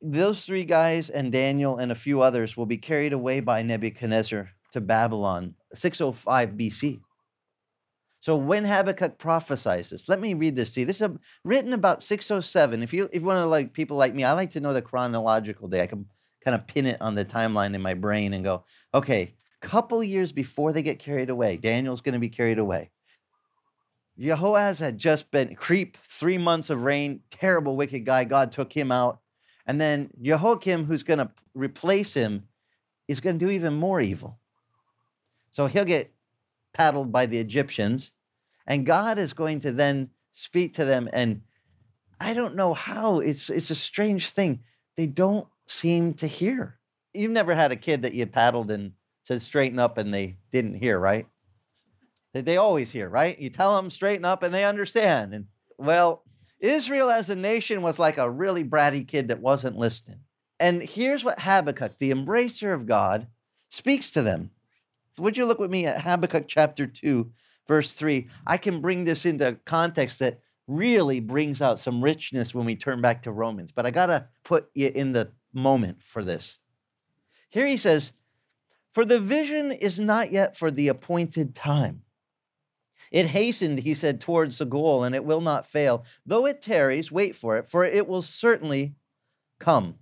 those 0.01 0.45
three 0.45 0.63
guys 0.63 1.09
and 1.09 1.31
Daniel 1.31 1.77
and 1.77 1.91
a 1.91 1.95
few 1.95 2.21
others 2.21 2.55
will 2.55 2.65
be 2.65 2.77
carried 2.77 3.13
away 3.13 3.39
by 3.39 3.61
Nebuchadnezzar 3.61 4.49
to 4.71 4.81
Babylon, 4.81 5.55
605 5.73 6.51
BC. 6.51 7.01
So 8.21 8.35
when 8.35 8.65
Habakkuk 8.65 9.17
prophesies 9.17 9.91
this, 9.91 10.09
let 10.09 10.19
me 10.19 10.33
read 10.33 10.55
this 10.55 10.73
to 10.73 10.81
you. 10.81 10.85
This 10.85 10.99
is 10.99 11.09
written 11.43 11.71
about 11.71 12.03
607. 12.03 12.83
If 12.83 12.93
you 12.93 13.09
if 13.13 13.21
you 13.21 13.27
want 13.27 13.37
to 13.37 13.45
like 13.45 13.73
people 13.73 13.95
like 13.95 14.13
me, 14.13 14.25
I 14.25 14.33
like 14.33 14.49
to 14.51 14.59
know 14.59 14.73
the 14.73 14.81
chronological 14.81 15.69
day. 15.69 15.81
I 15.81 15.87
can 15.87 16.05
kind 16.43 16.55
of 16.55 16.67
pin 16.67 16.85
it 16.85 17.01
on 17.01 17.15
the 17.15 17.23
timeline 17.23 17.75
in 17.75 17.81
my 17.81 17.93
brain 17.93 18.33
and 18.33 18.43
go, 18.43 18.65
okay, 18.93 19.35
couple 19.61 20.03
years 20.03 20.31
before 20.31 20.71
they 20.71 20.81
get 20.81 20.99
carried 20.99 21.29
away, 21.29 21.57
Daniel's 21.57 22.01
going 22.01 22.13
to 22.13 22.19
be 22.19 22.29
carried 22.29 22.59
away. 22.59 22.91
Jehoahaz 24.17 24.79
had 24.79 24.97
just 24.97 25.31
been 25.31 25.55
creep, 25.55 25.97
three 26.03 26.37
months 26.37 26.69
of 26.69 26.83
reign, 26.83 27.21
terrible, 27.29 27.75
wicked 27.75 28.05
guy. 28.05 28.25
God 28.25 28.51
took 28.51 28.73
him 28.73 28.91
out. 28.91 29.19
And 29.65 29.79
then 29.79 30.09
Jehoiakim, 30.21 30.85
who's 30.85 31.03
going 31.03 31.19
to 31.19 31.31
replace 31.53 32.13
him, 32.13 32.47
is 33.07 33.21
going 33.21 33.39
to 33.39 33.45
do 33.45 33.51
even 33.51 33.75
more 33.75 34.01
evil. 34.01 34.39
So 35.51 35.67
he'll 35.67 35.85
get 35.85 36.13
paddled 36.73 37.11
by 37.11 37.25
the 37.25 37.39
Egyptians, 37.39 38.11
and 38.67 38.85
God 38.85 39.17
is 39.17 39.33
going 39.33 39.59
to 39.61 39.71
then 39.71 40.09
speak 40.31 40.75
to 40.75 40.85
them. 40.85 41.09
And 41.11 41.41
I 42.19 42.33
don't 42.33 42.55
know 42.55 42.73
how, 42.73 43.19
it's, 43.19 43.49
it's 43.49 43.71
a 43.71 43.75
strange 43.75 44.31
thing. 44.31 44.61
They 44.95 45.07
don't 45.07 45.47
seem 45.67 46.13
to 46.15 46.27
hear. 46.27 46.79
You've 47.13 47.31
never 47.31 47.55
had 47.55 47.71
a 47.71 47.75
kid 47.75 48.03
that 48.03 48.13
you 48.13 48.25
paddled 48.25 48.69
and 48.69 48.93
said 49.23 49.41
straighten 49.41 49.79
up 49.79 49.97
and 49.97 50.13
they 50.13 50.37
didn't 50.51 50.75
hear, 50.75 50.99
right? 50.99 51.27
They 52.33 52.57
always 52.57 52.91
hear, 52.91 53.09
right? 53.09 53.39
You 53.39 53.49
tell 53.49 53.75
them 53.75 53.89
straighten 53.89 54.25
up 54.25 54.43
and 54.43 54.53
they 54.53 54.65
understand. 54.65 55.33
And 55.33 55.45
well, 55.77 56.23
Israel 56.59 57.09
as 57.09 57.29
a 57.29 57.35
nation 57.35 57.81
was 57.81 57.97
like 57.97 58.17
a 58.17 58.29
really 58.29 58.63
bratty 58.63 59.07
kid 59.07 59.29
that 59.29 59.41
wasn't 59.41 59.77
listening. 59.77 60.19
And 60.59 60.81
here's 60.81 61.23
what 61.23 61.39
Habakkuk, 61.39 61.97
the 61.97 62.11
embracer 62.11 62.73
of 62.73 62.85
God, 62.85 63.27
speaks 63.69 64.11
to 64.11 64.21
them. 64.21 64.51
Would 65.19 65.37
you 65.37 65.45
look 65.45 65.59
with 65.59 65.71
me 65.71 65.85
at 65.85 66.01
Habakkuk 66.01 66.47
chapter 66.47 66.87
2, 66.87 67.29
verse 67.67 67.93
3? 67.93 68.27
I 68.47 68.57
can 68.57 68.81
bring 68.81 69.03
this 69.03 69.25
into 69.25 69.59
context 69.65 70.19
that 70.19 70.39
really 70.67 71.19
brings 71.19 71.61
out 71.61 71.79
some 71.79 72.03
richness 72.03 72.53
when 72.53 72.65
we 72.65 72.75
turn 72.75 73.01
back 73.01 73.23
to 73.23 73.31
Romans, 73.31 73.71
but 73.71 73.85
I 73.85 73.91
got 73.91 74.07
to 74.07 74.27
put 74.43 74.69
you 74.73 74.91
in 74.93 75.13
the 75.13 75.31
moment 75.53 76.03
for 76.03 76.23
this. 76.23 76.59
Here 77.49 77.65
he 77.65 77.77
says, 77.77 78.11
For 78.93 79.05
the 79.05 79.19
vision 79.19 79.71
is 79.71 79.99
not 79.99 80.31
yet 80.31 80.55
for 80.55 80.71
the 80.71 80.87
appointed 80.87 81.55
time 81.55 82.03
it 83.11 83.27
hastened, 83.27 83.79
he 83.79 83.93
said, 83.95 84.19
towards 84.19 84.57
the 84.57 84.65
goal, 84.65 85.03
and 85.03 85.15
it 85.15 85.25
will 85.25 85.41
not 85.41 85.65
fail. 85.65 86.05
Though 86.25 86.45
it 86.45 86.61
tarries, 86.61 87.11
wait 87.11 87.35
for 87.35 87.57
it, 87.57 87.67
for 87.67 87.83
it 87.83 88.07
will 88.07 88.21
certainly 88.21 88.95
come. 89.59 89.95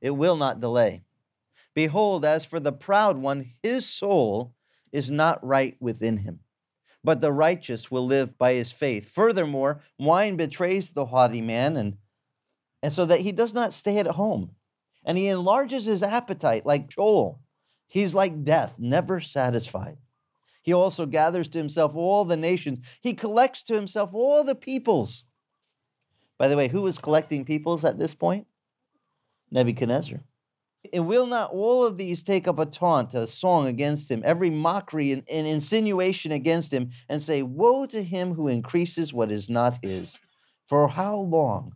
It 0.00 0.10
will 0.10 0.36
not 0.36 0.60
delay. 0.60 1.02
Behold, 1.76 2.24
as 2.24 2.46
for 2.46 2.58
the 2.58 2.72
proud 2.72 3.18
one, 3.18 3.52
his 3.62 3.86
soul 3.86 4.54
is 4.92 5.10
not 5.10 5.44
right 5.46 5.76
within 5.78 6.16
him. 6.16 6.40
But 7.04 7.20
the 7.20 7.30
righteous 7.30 7.90
will 7.90 8.06
live 8.06 8.38
by 8.38 8.54
his 8.54 8.72
faith. 8.72 9.10
Furthermore, 9.10 9.82
wine 9.98 10.36
betrays 10.36 10.88
the 10.88 11.04
haughty 11.04 11.42
man, 11.42 11.76
and, 11.76 11.98
and 12.82 12.94
so 12.94 13.04
that 13.04 13.20
he 13.20 13.30
does 13.30 13.52
not 13.52 13.74
stay 13.74 13.98
at 13.98 14.06
home. 14.06 14.52
And 15.04 15.18
he 15.18 15.28
enlarges 15.28 15.84
his 15.84 16.02
appetite 16.02 16.64
like 16.64 16.90
Sheol. 16.90 17.40
He's 17.86 18.14
like 18.14 18.42
death, 18.42 18.76
never 18.78 19.20
satisfied. 19.20 19.98
He 20.62 20.72
also 20.72 21.04
gathers 21.04 21.50
to 21.50 21.58
himself 21.58 21.94
all 21.94 22.24
the 22.24 22.38
nations. 22.38 22.78
He 23.02 23.12
collects 23.12 23.62
to 23.64 23.74
himself 23.74 24.10
all 24.14 24.42
the 24.44 24.54
peoples. 24.54 25.24
By 26.38 26.48
the 26.48 26.56
way, 26.56 26.68
who 26.68 26.80
was 26.80 26.96
collecting 26.98 27.44
peoples 27.44 27.84
at 27.84 27.98
this 27.98 28.14
point? 28.14 28.46
Nebuchadnezzar. 29.50 30.22
And 30.92 31.06
will 31.06 31.26
not 31.26 31.52
all 31.52 31.84
of 31.84 31.98
these 31.98 32.22
take 32.22 32.46
up 32.46 32.58
a 32.58 32.66
taunt, 32.66 33.14
a 33.14 33.26
song 33.26 33.66
against 33.66 34.10
him, 34.10 34.22
every 34.24 34.50
mockery 34.50 35.12
and, 35.12 35.22
and 35.30 35.46
insinuation 35.46 36.32
against 36.32 36.72
him, 36.72 36.90
and 37.08 37.20
say, 37.20 37.42
Woe 37.42 37.86
to 37.86 38.02
him 38.02 38.34
who 38.34 38.48
increases 38.48 39.12
what 39.12 39.30
is 39.30 39.48
not 39.50 39.78
his? 39.82 40.18
For 40.68 40.88
how 40.88 41.16
long? 41.16 41.74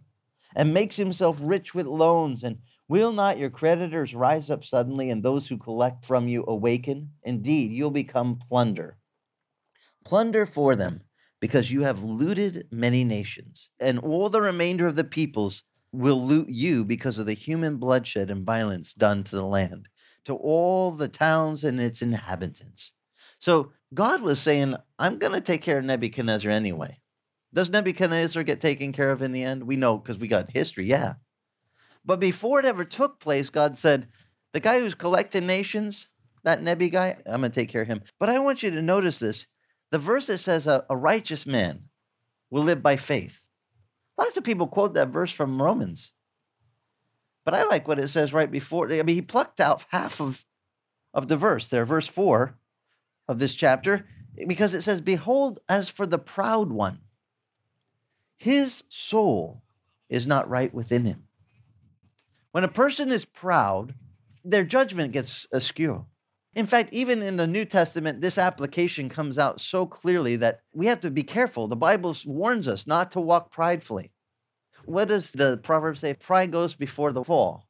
And 0.54 0.74
makes 0.74 0.96
himself 0.96 1.38
rich 1.40 1.74
with 1.74 1.86
loans 1.86 2.42
and 2.42 2.58
Will 2.90 3.12
not 3.12 3.38
your 3.38 3.50
creditors 3.50 4.16
rise 4.16 4.50
up 4.50 4.64
suddenly 4.64 5.10
and 5.10 5.22
those 5.22 5.46
who 5.46 5.58
collect 5.58 6.04
from 6.04 6.26
you 6.26 6.44
awaken? 6.48 7.12
Indeed, 7.22 7.70
you'll 7.70 7.92
become 7.92 8.34
plunder. 8.34 8.98
Plunder 10.04 10.44
for 10.44 10.74
them, 10.74 11.02
because 11.38 11.70
you 11.70 11.82
have 11.82 12.02
looted 12.02 12.66
many 12.72 13.04
nations, 13.04 13.70
and 13.78 14.00
all 14.00 14.28
the 14.28 14.40
remainder 14.40 14.88
of 14.88 14.96
the 14.96 15.04
peoples 15.04 15.62
will 15.92 16.24
loot 16.24 16.48
you 16.48 16.84
because 16.84 17.18
of 17.18 17.26
the 17.26 17.34
human 17.34 17.76
bloodshed 17.76 18.30
and 18.30 18.46
violence 18.46 18.94
done 18.94 19.24
to 19.24 19.36
the 19.36 19.46
land, 19.46 19.88
to 20.24 20.34
all 20.34 20.90
the 20.90 21.08
towns 21.08 21.64
and 21.64 21.80
its 21.80 22.02
inhabitants. 22.02 22.92
So 23.38 23.72
God 23.92 24.22
was 24.22 24.38
saying, 24.38 24.76
I'm 24.98 25.18
going 25.18 25.32
to 25.32 25.40
take 25.40 25.62
care 25.62 25.78
of 25.78 25.84
Nebuchadnezzar 25.84 26.50
anyway. 26.50 27.00
Does 27.52 27.70
Nebuchadnezzar 27.70 28.44
get 28.44 28.60
taken 28.60 28.92
care 28.92 29.10
of 29.10 29.22
in 29.22 29.32
the 29.32 29.42
end? 29.42 29.64
We 29.64 29.76
know 29.76 29.98
because 29.98 30.18
we 30.18 30.28
got 30.28 30.50
history, 30.50 30.86
yeah. 30.86 31.14
But 32.04 32.20
before 32.20 32.60
it 32.60 32.66
ever 32.66 32.84
took 32.84 33.18
place, 33.18 33.50
God 33.50 33.76
said, 33.76 34.08
The 34.52 34.60
guy 34.60 34.78
who's 34.78 34.94
collecting 34.94 35.46
nations, 35.46 36.08
that 36.44 36.62
Nebi 36.62 36.90
guy, 36.90 37.16
I'm 37.26 37.40
going 37.40 37.50
to 37.50 37.60
take 37.60 37.68
care 37.68 37.82
of 37.82 37.88
him. 37.88 38.02
But 38.18 38.30
I 38.30 38.38
want 38.38 38.62
you 38.62 38.70
to 38.70 38.82
notice 38.82 39.18
this. 39.18 39.46
The 39.90 39.98
verse 39.98 40.28
that 40.28 40.38
says 40.38 40.66
a, 40.66 40.84
a 40.88 40.96
righteous 40.96 41.44
man 41.44 41.88
will 42.50 42.62
live 42.62 42.82
by 42.82 42.96
faith. 42.96 43.42
Lots 44.20 44.36
of 44.36 44.44
people 44.44 44.66
quote 44.66 44.92
that 44.94 45.08
verse 45.08 45.32
from 45.32 45.62
Romans. 45.62 46.12
But 47.44 47.54
I 47.54 47.64
like 47.64 47.88
what 47.88 47.98
it 47.98 48.08
says 48.08 48.34
right 48.34 48.50
before. 48.50 48.92
I 48.92 49.02
mean, 49.02 49.16
he 49.16 49.22
plucked 49.22 49.60
out 49.60 49.86
half 49.88 50.20
of, 50.20 50.44
of 51.14 51.28
the 51.28 51.38
verse 51.38 51.68
there, 51.68 51.86
verse 51.86 52.06
4 52.06 52.54
of 53.26 53.38
this 53.38 53.54
chapter, 53.54 54.06
because 54.46 54.74
it 54.74 54.82
says, 54.82 55.00
Behold, 55.00 55.58
as 55.70 55.88
for 55.88 56.06
the 56.06 56.18
proud 56.18 56.70
one, 56.70 57.00
his 58.36 58.84
soul 58.88 59.62
is 60.10 60.26
not 60.26 60.50
right 60.50 60.72
within 60.74 61.06
him. 61.06 61.24
When 62.52 62.64
a 62.64 62.68
person 62.68 63.10
is 63.10 63.24
proud, 63.24 63.94
their 64.44 64.64
judgment 64.64 65.12
gets 65.12 65.46
askew. 65.50 66.04
In 66.54 66.66
fact, 66.66 66.92
even 66.92 67.22
in 67.22 67.36
the 67.36 67.46
New 67.46 67.64
Testament, 67.64 68.20
this 68.20 68.36
application 68.36 69.08
comes 69.08 69.38
out 69.38 69.60
so 69.60 69.86
clearly 69.86 70.36
that 70.36 70.60
we 70.74 70.86
have 70.86 71.00
to 71.00 71.10
be 71.10 71.22
careful. 71.22 71.68
The 71.68 71.76
Bible 71.76 72.16
warns 72.26 72.66
us 72.66 72.86
not 72.86 73.12
to 73.12 73.20
walk 73.20 73.52
pridefully. 73.52 74.10
What 74.84 75.08
does 75.08 75.30
the 75.30 75.58
proverb 75.58 75.96
say? 75.98 76.14
Pride 76.14 76.50
goes 76.50 76.74
before 76.74 77.12
the 77.12 77.22
fall. 77.22 77.68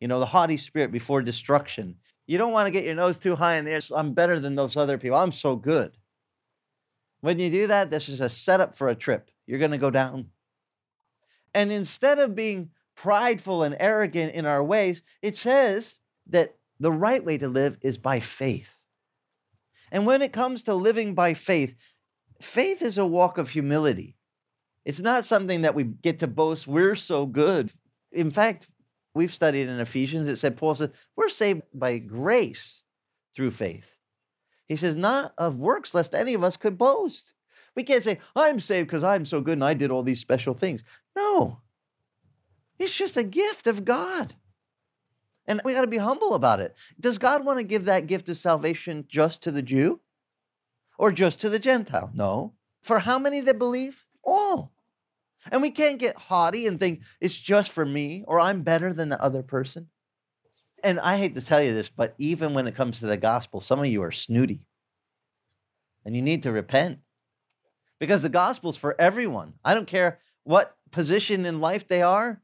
You 0.00 0.06
know, 0.06 0.20
the 0.20 0.26
haughty 0.26 0.56
spirit 0.56 0.92
before 0.92 1.22
destruction. 1.22 1.96
You 2.26 2.38
don't 2.38 2.52
want 2.52 2.66
to 2.66 2.70
get 2.70 2.84
your 2.84 2.94
nose 2.94 3.18
too 3.18 3.34
high 3.34 3.56
in 3.56 3.64
the 3.64 3.72
air. 3.72 3.80
I'm 3.94 4.12
better 4.12 4.38
than 4.38 4.54
those 4.54 4.76
other 4.76 4.98
people. 4.98 5.16
I'm 5.16 5.32
so 5.32 5.56
good. 5.56 5.96
When 7.20 7.38
you 7.38 7.50
do 7.50 7.66
that, 7.66 7.90
this 7.90 8.08
is 8.08 8.20
a 8.20 8.28
setup 8.28 8.76
for 8.76 8.88
a 8.88 8.94
trip. 8.94 9.30
You're 9.46 9.58
going 9.58 9.70
to 9.72 9.78
go 9.78 9.90
down. 9.90 10.26
And 11.54 11.72
instead 11.72 12.18
of 12.18 12.34
being 12.34 12.70
prideful 12.94 13.62
and 13.62 13.76
arrogant 13.80 14.34
in 14.34 14.46
our 14.46 14.62
ways, 14.62 15.02
it 15.22 15.36
says 15.36 15.98
that 16.28 16.54
the 16.78 16.92
right 16.92 17.24
way 17.24 17.38
to 17.38 17.48
live 17.48 17.78
is 17.82 17.98
by 17.98 18.20
faith. 18.20 18.70
And 19.90 20.06
when 20.06 20.22
it 20.22 20.32
comes 20.32 20.62
to 20.62 20.74
living 20.74 21.14
by 21.14 21.34
faith, 21.34 21.74
faith 22.40 22.82
is 22.82 22.98
a 22.98 23.06
walk 23.06 23.38
of 23.38 23.50
humility. 23.50 24.16
It's 24.84 25.00
not 25.00 25.24
something 25.24 25.62
that 25.62 25.74
we 25.74 25.84
get 25.84 26.18
to 26.20 26.26
boast, 26.26 26.66
we're 26.66 26.96
so 26.96 27.26
good. 27.26 27.72
In 28.12 28.30
fact, 28.30 28.68
we've 29.14 29.32
studied 29.32 29.68
in 29.68 29.80
Ephesians, 29.80 30.28
it 30.28 30.36
said, 30.36 30.56
Paul 30.56 30.74
said, 30.74 30.92
we're 31.16 31.28
saved 31.28 31.62
by 31.74 31.98
grace 31.98 32.82
through 33.34 33.50
faith. 33.50 33.96
He 34.68 34.76
says, 34.76 34.96
not 34.96 35.32
of 35.38 35.58
works, 35.58 35.94
lest 35.94 36.14
any 36.14 36.34
of 36.34 36.44
us 36.44 36.56
could 36.56 36.76
boast. 36.78 37.32
We 37.74 37.82
can't 37.82 38.02
say, 38.02 38.18
I'm 38.34 38.58
saved 38.58 38.88
because 38.88 39.04
I'm 39.04 39.24
so 39.24 39.40
good 39.40 39.54
and 39.54 39.64
I 39.64 39.74
did 39.74 39.90
all 39.90 40.02
these 40.02 40.20
special 40.20 40.54
things. 40.54 40.82
No, 41.14 41.60
it's 42.78 42.96
just 42.96 43.16
a 43.16 43.24
gift 43.24 43.66
of 43.66 43.84
God. 43.84 44.34
And 45.46 45.60
we 45.64 45.74
got 45.74 45.82
to 45.82 45.86
be 45.86 45.98
humble 45.98 46.34
about 46.34 46.60
it. 46.60 46.74
Does 46.98 47.18
God 47.18 47.44
want 47.44 47.58
to 47.58 47.64
give 47.64 47.84
that 47.84 48.06
gift 48.06 48.28
of 48.28 48.36
salvation 48.36 49.04
just 49.08 49.42
to 49.42 49.50
the 49.50 49.62
Jew 49.62 50.00
or 50.98 51.12
just 51.12 51.40
to 51.40 51.48
the 51.48 51.58
Gentile? 51.58 52.10
No. 52.14 52.54
For 52.82 53.00
how 53.00 53.18
many 53.18 53.40
that 53.40 53.58
believe? 53.58 54.04
All. 54.24 54.72
And 55.50 55.62
we 55.62 55.70
can't 55.70 55.98
get 55.98 56.16
haughty 56.16 56.66
and 56.66 56.80
think 56.80 57.02
it's 57.20 57.36
just 57.36 57.70
for 57.70 57.84
me 57.84 58.24
or 58.26 58.40
I'm 58.40 58.62
better 58.62 58.92
than 58.92 59.08
the 59.08 59.22
other 59.22 59.42
person. 59.42 59.88
And 60.82 61.00
I 61.00 61.16
hate 61.16 61.34
to 61.34 61.40
tell 61.40 61.62
you 61.62 61.72
this, 61.72 61.88
but 61.88 62.14
even 62.18 62.54
when 62.54 62.66
it 62.66 62.74
comes 62.74 63.00
to 63.00 63.06
the 63.06 63.16
gospel, 63.16 63.60
some 63.60 63.78
of 63.80 63.86
you 63.86 64.02
are 64.02 64.12
snooty. 64.12 64.62
And 66.04 66.14
you 66.14 66.22
need 66.22 66.42
to 66.44 66.52
repent 66.52 67.00
because 67.98 68.22
the 68.22 68.28
gospel's 68.28 68.76
for 68.76 69.00
everyone. 69.00 69.54
I 69.64 69.74
don't 69.74 69.86
care 69.86 70.20
what 70.44 70.76
position 70.90 71.46
in 71.46 71.60
life 71.60 71.88
they 71.88 72.02
are 72.02 72.40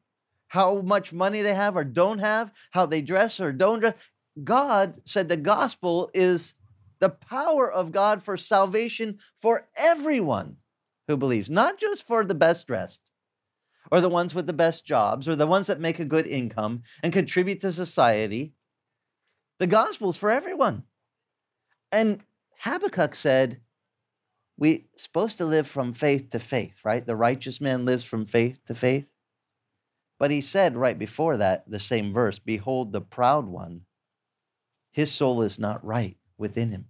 how 0.53 0.83
much 0.83 1.15
money 1.15 1.41
they 1.41 1.55
have 1.55 1.79
or 1.79 1.83
don't 1.83 2.19
have, 2.19 2.53
how 2.73 2.85
they 2.85 3.01
dress 3.01 3.41
or 3.41 3.53
don't 3.53 3.81
dress. 3.81 3.95
God 4.45 5.01
said 5.07 5.31
the 5.31 5.37
gospel 5.39 6.11
is 6.13 6.53
the 6.99 7.09
power 7.09 7.73
of 7.73 7.91
God 7.91 8.23
for 8.23 8.37
salvation 8.37 9.19
for 9.41 9.67
everyone 9.79 10.59
who 11.09 11.17
believes, 11.17 11.49
not 11.49 11.79
just 11.79 12.07
for 12.07 12.23
the 12.23 12.35
best 12.35 12.67
dressed 12.67 13.01
or 13.91 14.03
the 14.03 14.11
ones 14.11 14.35
with 14.35 14.47
the 14.47 14.53
best 14.53 14.85
jobs 14.85 15.27
or 15.27 15.37
the 15.37 15.47
ones 15.47 15.69
that 15.69 15.81
make 15.81 15.99
a 15.99 16.05
good 16.05 16.27
income 16.27 16.83
and 17.03 17.15
contribute 17.15 17.61
to 17.61 17.73
society. 17.73 18.53
The 19.59 19.67
gospel 19.67 20.11
is 20.11 20.19
for 20.19 20.31
everyone. 20.31 20.83
And 21.91 22.25
Habakkuk 22.59 23.15
said, 23.15 23.63
we're 24.59 24.81
supposed 24.97 25.39
to 25.39 25.47
live 25.47 25.67
from 25.67 25.95
faith 25.95 26.29
to 26.33 26.39
faith, 26.39 26.75
right? 26.85 27.07
The 27.07 27.17
righteous 27.17 27.59
man 27.59 27.87
lives 27.87 28.05
from 28.05 28.27
faith 28.27 28.61
to 28.67 28.75
faith. 28.75 29.07
But 30.23 30.31
he 30.31 30.41
said 30.41 30.77
right 30.77 30.97
before 30.97 31.37
that, 31.39 31.69
the 31.69 31.81
same 31.81 32.13
verse, 32.13 32.39
Behold, 32.39 32.93
the 32.93 33.01
proud 33.01 33.49
one, 33.49 33.81
his 34.93 35.11
soul 35.11 35.43
is 35.43 35.59
not 35.59 35.85
right 35.85 36.17
within 36.39 36.71
him. 36.71 36.87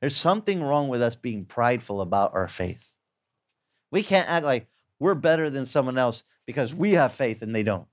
There's 0.00 0.16
something 0.16 0.62
wrong 0.62 0.88
with 0.90 1.00
us 1.00 1.16
being 1.16 1.46
prideful 1.46 2.02
about 2.02 2.34
our 2.34 2.46
faith. 2.46 2.92
We 3.90 4.02
can't 4.02 4.28
act 4.28 4.44
like 4.44 4.66
we're 4.98 5.14
better 5.14 5.48
than 5.48 5.64
someone 5.64 5.96
else 5.96 6.22
because 6.44 6.74
we 6.74 6.92
have 6.92 7.14
faith 7.14 7.40
and 7.40 7.56
they 7.56 7.62
don't. 7.62 7.88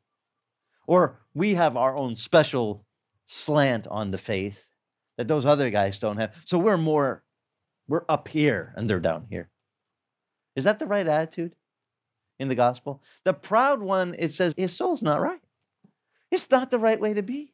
Or 0.87 1.21
we 1.33 1.53
have 1.53 1.77
our 1.77 1.95
own 1.95 2.13
special 2.13 2.85
slant 3.27 3.87
on 3.87 4.11
the 4.11 4.17
faith 4.17 4.65
that 5.15 5.29
those 5.29 5.45
other 5.45 5.69
guys 5.69 5.99
don't 5.99 6.17
have. 6.17 6.35
So 6.43 6.57
we're 6.57 6.75
more, 6.75 7.23
we're 7.87 8.03
up 8.09 8.27
here 8.27 8.73
and 8.75 8.89
they're 8.89 8.99
down 8.99 9.27
here. 9.29 9.47
Is 10.57 10.65
that 10.65 10.79
the 10.79 10.85
right 10.85 11.07
attitude? 11.07 11.55
In 12.39 12.47
the 12.47 12.55
gospel. 12.55 13.01
The 13.23 13.33
proud 13.33 13.81
one, 13.81 14.15
it 14.17 14.33
says 14.33 14.53
his 14.57 14.75
soul's 14.75 15.03
not 15.03 15.21
right. 15.21 15.41
It's 16.31 16.49
not 16.49 16.71
the 16.71 16.79
right 16.79 16.99
way 16.99 17.13
to 17.13 17.23
be. 17.23 17.53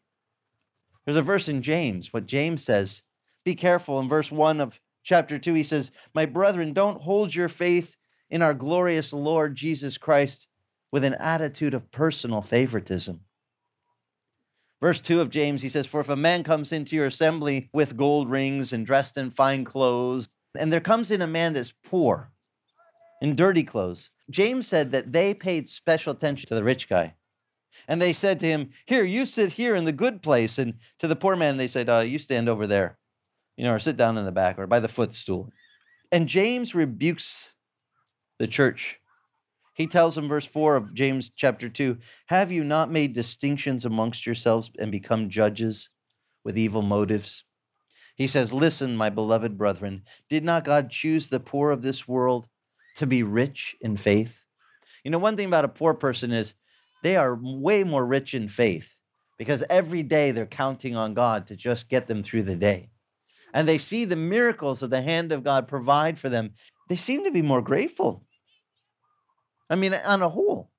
There's 1.06 1.18
a 1.18 1.22
verse 1.22 1.48
in 1.48 1.62
James, 1.62 2.14
what 2.14 2.26
James 2.26 2.64
says, 2.64 3.04
be 3.44 3.56
careful. 3.56 4.00
In 4.00 4.08
verse 4.08 4.32
1 4.32 4.62
of 4.62 4.80
chapter 5.04 5.38
2, 5.38 5.54
he 5.54 5.64
says, 5.64 5.92
My 6.14 6.26
brethren, 6.26 6.74
don't 6.74 7.02
hold 7.02 7.36
your 7.36 7.50
faith 7.50 7.98
in 8.30 8.42
our 8.42 8.54
glorious 8.54 9.12
Lord 9.14 9.56
Jesus 9.56 9.98
Christ 9.98 10.48
with 10.92 11.04
an 11.04 11.16
attitude 11.16 11.74
of 11.74 11.92
personal 11.92 12.42
favoritism. 12.42 13.22
Verse 14.82 15.00
2 15.02 15.22
of 15.22 15.30
James, 15.30 15.62
he 15.62 15.70
says, 15.70 15.88
For 15.88 16.02
if 16.02 16.10
a 16.10 16.16
man 16.16 16.44
comes 16.44 16.72
into 16.72 16.96
your 16.96 17.06
assembly 17.06 17.70
with 17.74 17.98
gold 17.98 18.30
rings 18.30 18.74
and 18.74 18.86
dressed 18.86 19.18
in 19.18 19.32
fine 19.32 19.64
clothes, 19.64 20.30
and 20.58 20.72
there 20.72 20.82
comes 20.82 21.10
in 21.10 21.22
a 21.22 21.28
man 21.28 21.54
that's 21.54 21.74
poor 21.86 22.32
in 23.22 23.36
dirty 23.36 23.64
clothes, 23.64 24.10
James 24.30 24.68
said 24.68 24.92
that 24.92 25.12
they 25.12 25.34
paid 25.34 25.70
special 25.70 26.14
attention 26.14 26.48
to 26.48 26.56
the 26.56 26.64
rich 26.64 26.88
guy. 26.88 27.16
And 27.88 28.02
they 28.02 28.14
said 28.14 28.40
to 28.40 28.46
him, 28.46 28.70
Here, 28.86 29.04
you 29.04 29.26
sit 29.26 29.54
here 29.54 29.76
in 29.76 29.86
the 29.86 29.92
good 29.92 30.22
place. 30.22 30.58
And 30.58 30.76
to 31.00 31.08
the 31.08 31.16
poor 31.16 31.36
man, 31.36 31.58
they 31.58 31.68
said, 31.68 31.90
uh, 31.90 32.00
You 32.00 32.20
stand 32.20 32.48
over 32.48 32.66
there, 32.68 32.98
you 33.58 33.64
know, 33.64 33.74
or 33.74 33.80
sit 33.80 33.98
down 33.98 34.18
in 34.18 34.26
the 34.26 34.32
back 34.32 34.58
or 34.58 34.68
by 34.68 34.80
the 34.80 34.88
footstool. 34.88 35.52
And 36.12 36.28
James 36.28 36.76
rebukes 36.76 37.54
the 38.40 38.48
church. 38.48 39.00
He 39.74 39.88
tells 39.88 40.16
them, 40.16 40.28
verse 40.28 40.46
4 40.46 40.76
of 40.76 40.94
James 40.94 41.32
chapter 41.36 41.68
2 41.68 41.98
Have 42.28 42.52
you 42.52 42.64
not 42.64 42.92
made 42.92 43.14
distinctions 43.14 43.86
amongst 43.86 44.26
yourselves 44.26 44.72
and 44.80 44.92
become 44.92 45.30
judges 45.30 45.90
with 46.44 46.58
evil 46.58 46.84
motives? 46.84 47.44
He 48.16 48.28
says, 48.28 48.54
Listen, 48.54 48.96
my 48.96 49.10
beloved 49.10 49.58
brethren, 49.58 50.04
did 50.30 50.44
not 50.44 50.64
God 50.64 50.92
choose 50.92 51.28
the 51.28 51.40
poor 51.40 51.72
of 51.72 51.82
this 51.82 52.08
world 52.08 52.48
to 52.96 53.08
be 53.08 53.24
rich 53.24 53.76
in 53.82 53.98
faith. 53.98 54.40
You 55.04 55.12
know, 55.12 55.20
one 55.20 55.36
thing 55.36 55.48
about 55.48 55.66
a 55.66 55.70
poor 55.70 55.94
person 55.94 56.32
is 56.32 56.54
they 57.02 57.16
are 57.16 57.38
way 57.42 57.84
more 57.84 58.06
rich 58.06 58.34
in 58.34 58.48
faith 58.48 58.96
because 59.38 59.64
every 59.70 60.04
day 60.04 60.32
they're 60.32 60.46
counting 60.46 60.96
on 60.96 61.14
God 61.14 61.48
to 61.48 61.56
just 61.56 61.90
get 61.90 62.08
them 62.08 62.24
through 62.24 62.44
the 62.44 62.56
day. 62.56 62.90
And 63.54 63.68
they 63.68 63.78
see 63.78 64.06
the 64.06 64.16
miracles 64.16 64.82
of 64.82 64.90
the 64.90 65.02
hand 65.02 65.32
of 65.32 65.44
God 65.44 65.68
provide 65.68 66.18
for 66.18 66.30
them. 66.30 66.52
They 66.90 66.96
seem 66.96 67.24
to 67.24 67.32
be 67.32 67.42
more 67.42 67.62
grateful. 67.62 68.26
I 69.70 69.76
mean, 69.76 69.94
on 69.94 70.22
a 70.22 70.30
whole. 70.30 70.72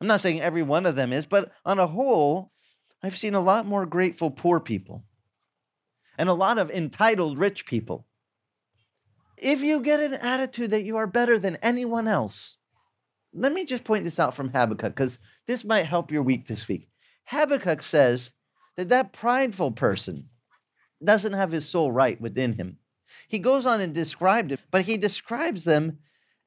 I'm 0.00 0.06
not 0.06 0.20
saying 0.20 0.40
every 0.40 0.62
one 0.62 0.86
of 0.86 0.96
them 0.96 1.12
is, 1.12 1.26
but 1.26 1.52
on 1.64 1.78
a 1.78 1.86
whole, 1.86 2.52
I've 3.02 3.18
seen 3.18 3.34
a 3.34 3.40
lot 3.40 3.66
more 3.66 3.84
grateful 3.86 4.30
poor 4.30 4.58
people 4.58 5.04
and 6.16 6.28
a 6.28 6.34
lot 6.34 6.58
of 6.58 6.70
entitled 6.70 7.38
rich 7.38 7.66
people 7.66 8.06
if 9.42 9.62
you 9.62 9.80
get 9.80 10.00
an 10.00 10.14
attitude 10.14 10.70
that 10.70 10.84
you 10.84 10.96
are 10.96 11.06
better 11.06 11.38
than 11.38 11.56
anyone 11.56 12.06
else, 12.06 12.56
let 13.32 13.52
me 13.52 13.64
just 13.64 13.84
point 13.84 14.04
this 14.04 14.18
out 14.18 14.34
from 14.34 14.50
Habakkuk 14.50 14.94
because 14.94 15.18
this 15.46 15.64
might 15.64 15.86
help 15.86 16.10
your 16.10 16.22
week 16.22 16.46
this 16.46 16.68
week. 16.68 16.88
Habakkuk 17.24 17.82
says 17.82 18.32
that 18.76 18.88
that 18.88 19.12
prideful 19.12 19.72
person 19.72 20.28
doesn't 21.02 21.32
have 21.32 21.52
his 21.52 21.68
soul 21.68 21.92
right 21.92 22.20
within 22.20 22.54
him. 22.54 22.78
He 23.28 23.38
goes 23.38 23.66
on 23.66 23.80
and 23.80 23.94
described 23.94 24.52
it, 24.52 24.60
but 24.70 24.82
he 24.82 24.96
describes 24.96 25.64
them 25.64 25.98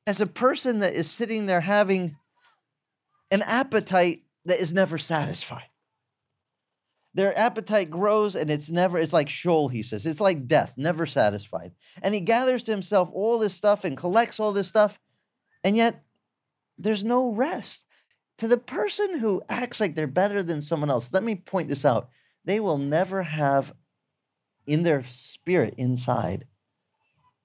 as 0.05 0.19
a 0.19 0.27
person 0.27 0.79
that 0.79 0.93
is 0.93 1.09
sitting 1.09 1.45
there 1.45 1.61
having 1.61 2.17
an 3.31 3.41
appetite 3.43 4.23
that 4.45 4.59
is 4.59 4.73
never 4.73 4.97
satisfied. 4.97 5.69
Their 7.15 7.37
appetite 7.37 7.91
grows 7.91 8.35
and 8.35 8.49
it's 8.49 8.69
never, 8.69 8.97
it's 8.97 9.13
like 9.13 9.29
Sheol, 9.29 9.67
he 9.67 9.83
says. 9.83 10.05
It's 10.05 10.21
like 10.21 10.47
death, 10.47 10.73
never 10.77 11.05
satisfied. 11.05 11.73
And 12.01 12.15
he 12.15 12.21
gathers 12.21 12.63
to 12.63 12.71
himself 12.71 13.09
all 13.13 13.37
this 13.37 13.53
stuff 13.53 13.83
and 13.83 13.95
collects 13.95 14.39
all 14.39 14.51
this 14.51 14.67
stuff, 14.67 14.99
and 15.63 15.77
yet 15.77 16.03
there's 16.77 17.03
no 17.03 17.31
rest. 17.31 17.85
To 18.39 18.47
the 18.47 18.57
person 18.57 19.19
who 19.19 19.43
acts 19.47 19.79
like 19.79 19.93
they're 19.93 20.07
better 20.07 20.41
than 20.41 20.61
someone 20.61 20.89
else, 20.89 21.13
let 21.13 21.23
me 21.23 21.35
point 21.35 21.69
this 21.69 21.85
out. 21.85 22.09
They 22.45 22.59
will 22.59 22.79
never 22.79 23.23
have 23.23 23.73
in 24.65 24.83
their 24.83 25.03
spirit 25.07 25.75
inside 25.77 26.45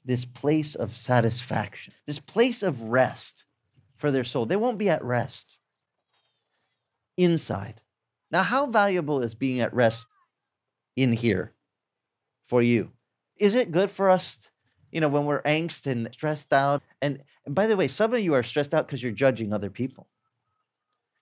this 0.04 0.24
place 0.24 0.74
of 0.74 0.96
satisfaction, 0.96 1.92
this 2.06 2.18
place 2.18 2.62
of 2.62 2.84
rest 2.84 3.44
for 3.96 4.10
their 4.10 4.24
soul. 4.24 4.46
They 4.46 4.56
won't 4.56 4.78
be 4.78 4.88
at 4.88 5.04
rest 5.04 5.58
inside. 7.18 7.82
Now, 8.30 8.42
how 8.42 8.66
valuable 8.66 9.22
is 9.22 9.34
being 9.34 9.60
at 9.60 9.74
rest 9.74 10.06
in 10.96 11.12
here 11.12 11.54
for 12.44 12.60
you? 12.62 12.90
Is 13.38 13.54
it 13.54 13.72
good 13.72 13.90
for 13.90 14.10
us, 14.10 14.50
you 14.90 15.00
know, 15.00 15.08
when 15.08 15.24
we're 15.24 15.42
angst 15.42 15.86
and 15.86 16.08
stressed 16.12 16.52
out? 16.52 16.82
And, 17.00 17.22
and 17.46 17.54
by 17.54 17.66
the 17.66 17.76
way, 17.76 17.88
some 17.88 18.12
of 18.12 18.20
you 18.20 18.34
are 18.34 18.42
stressed 18.42 18.74
out 18.74 18.86
because 18.86 19.02
you're 19.02 19.12
judging 19.12 19.52
other 19.52 19.70
people. 19.70 20.08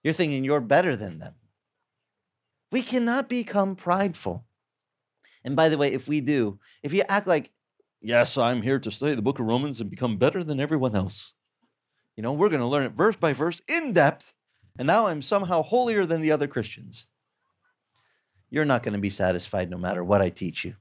You're 0.03 0.15
thinking 0.15 0.45
you're 0.45 0.61
better 0.61 0.97
than 0.97 1.19
them. 1.19 1.35
We 2.73 2.83
cannot 2.83 3.29
become 3.29 3.77
prideful. 3.77 4.45
And 5.45 5.55
by 5.55 5.69
the 5.69 5.79
way, 5.79 5.93
if 5.93 6.09
we 6.09 6.21
do, 6.21 6.59
if 6.83 6.93
you 6.93 7.05
act 7.09 7.29
like, 7.29 7.53
yes, 8.01 8.37
I'm 8.37 8.63
here 8.63 8.81
to 8.81 8.91
study 8.91 9.15
the 9.15 9.23
book 9.23 9.39
of 9.39 9.47
Romans 9.47 9.81
and 9.81 9.89
become 9.89 10.17
better 10.17 10.43
than 10.43 10.59
everyone 10.59 10.97
else, 10.97 11.35
you 12.17 12.23
know, 12.23 12.33
we're 12.33 12.49
going 12.49 12.61
to 12.61 12.67
learn 12.67 12.85
it 12.85 12.93
verse 12.93 13.17
by 13.17 13.33
verse 13.33 13.61
in 13.69 13.93
depth 13.93 14.33
and 14.79 14.87
now 14.87 15.07
I'm 15.07 15.23
somehow 15.23 15.63
holier 15.63 16.07
than 16.07 16.21
the 16.21 16.33
other 16.33 16.47
Christians. 16.47 17.07
You're 18.51 18.65
not 18.65 18.83
going 18.83 18.95
to 18.95 19.01
be 19.01 19.11
satisfied 19.11 19.71
no 19.71 19.77
matter 19.77 20.05
what 20.05 20.23
I 20.23 20.31
teach 20.31 20.65
you. 20.65 20.75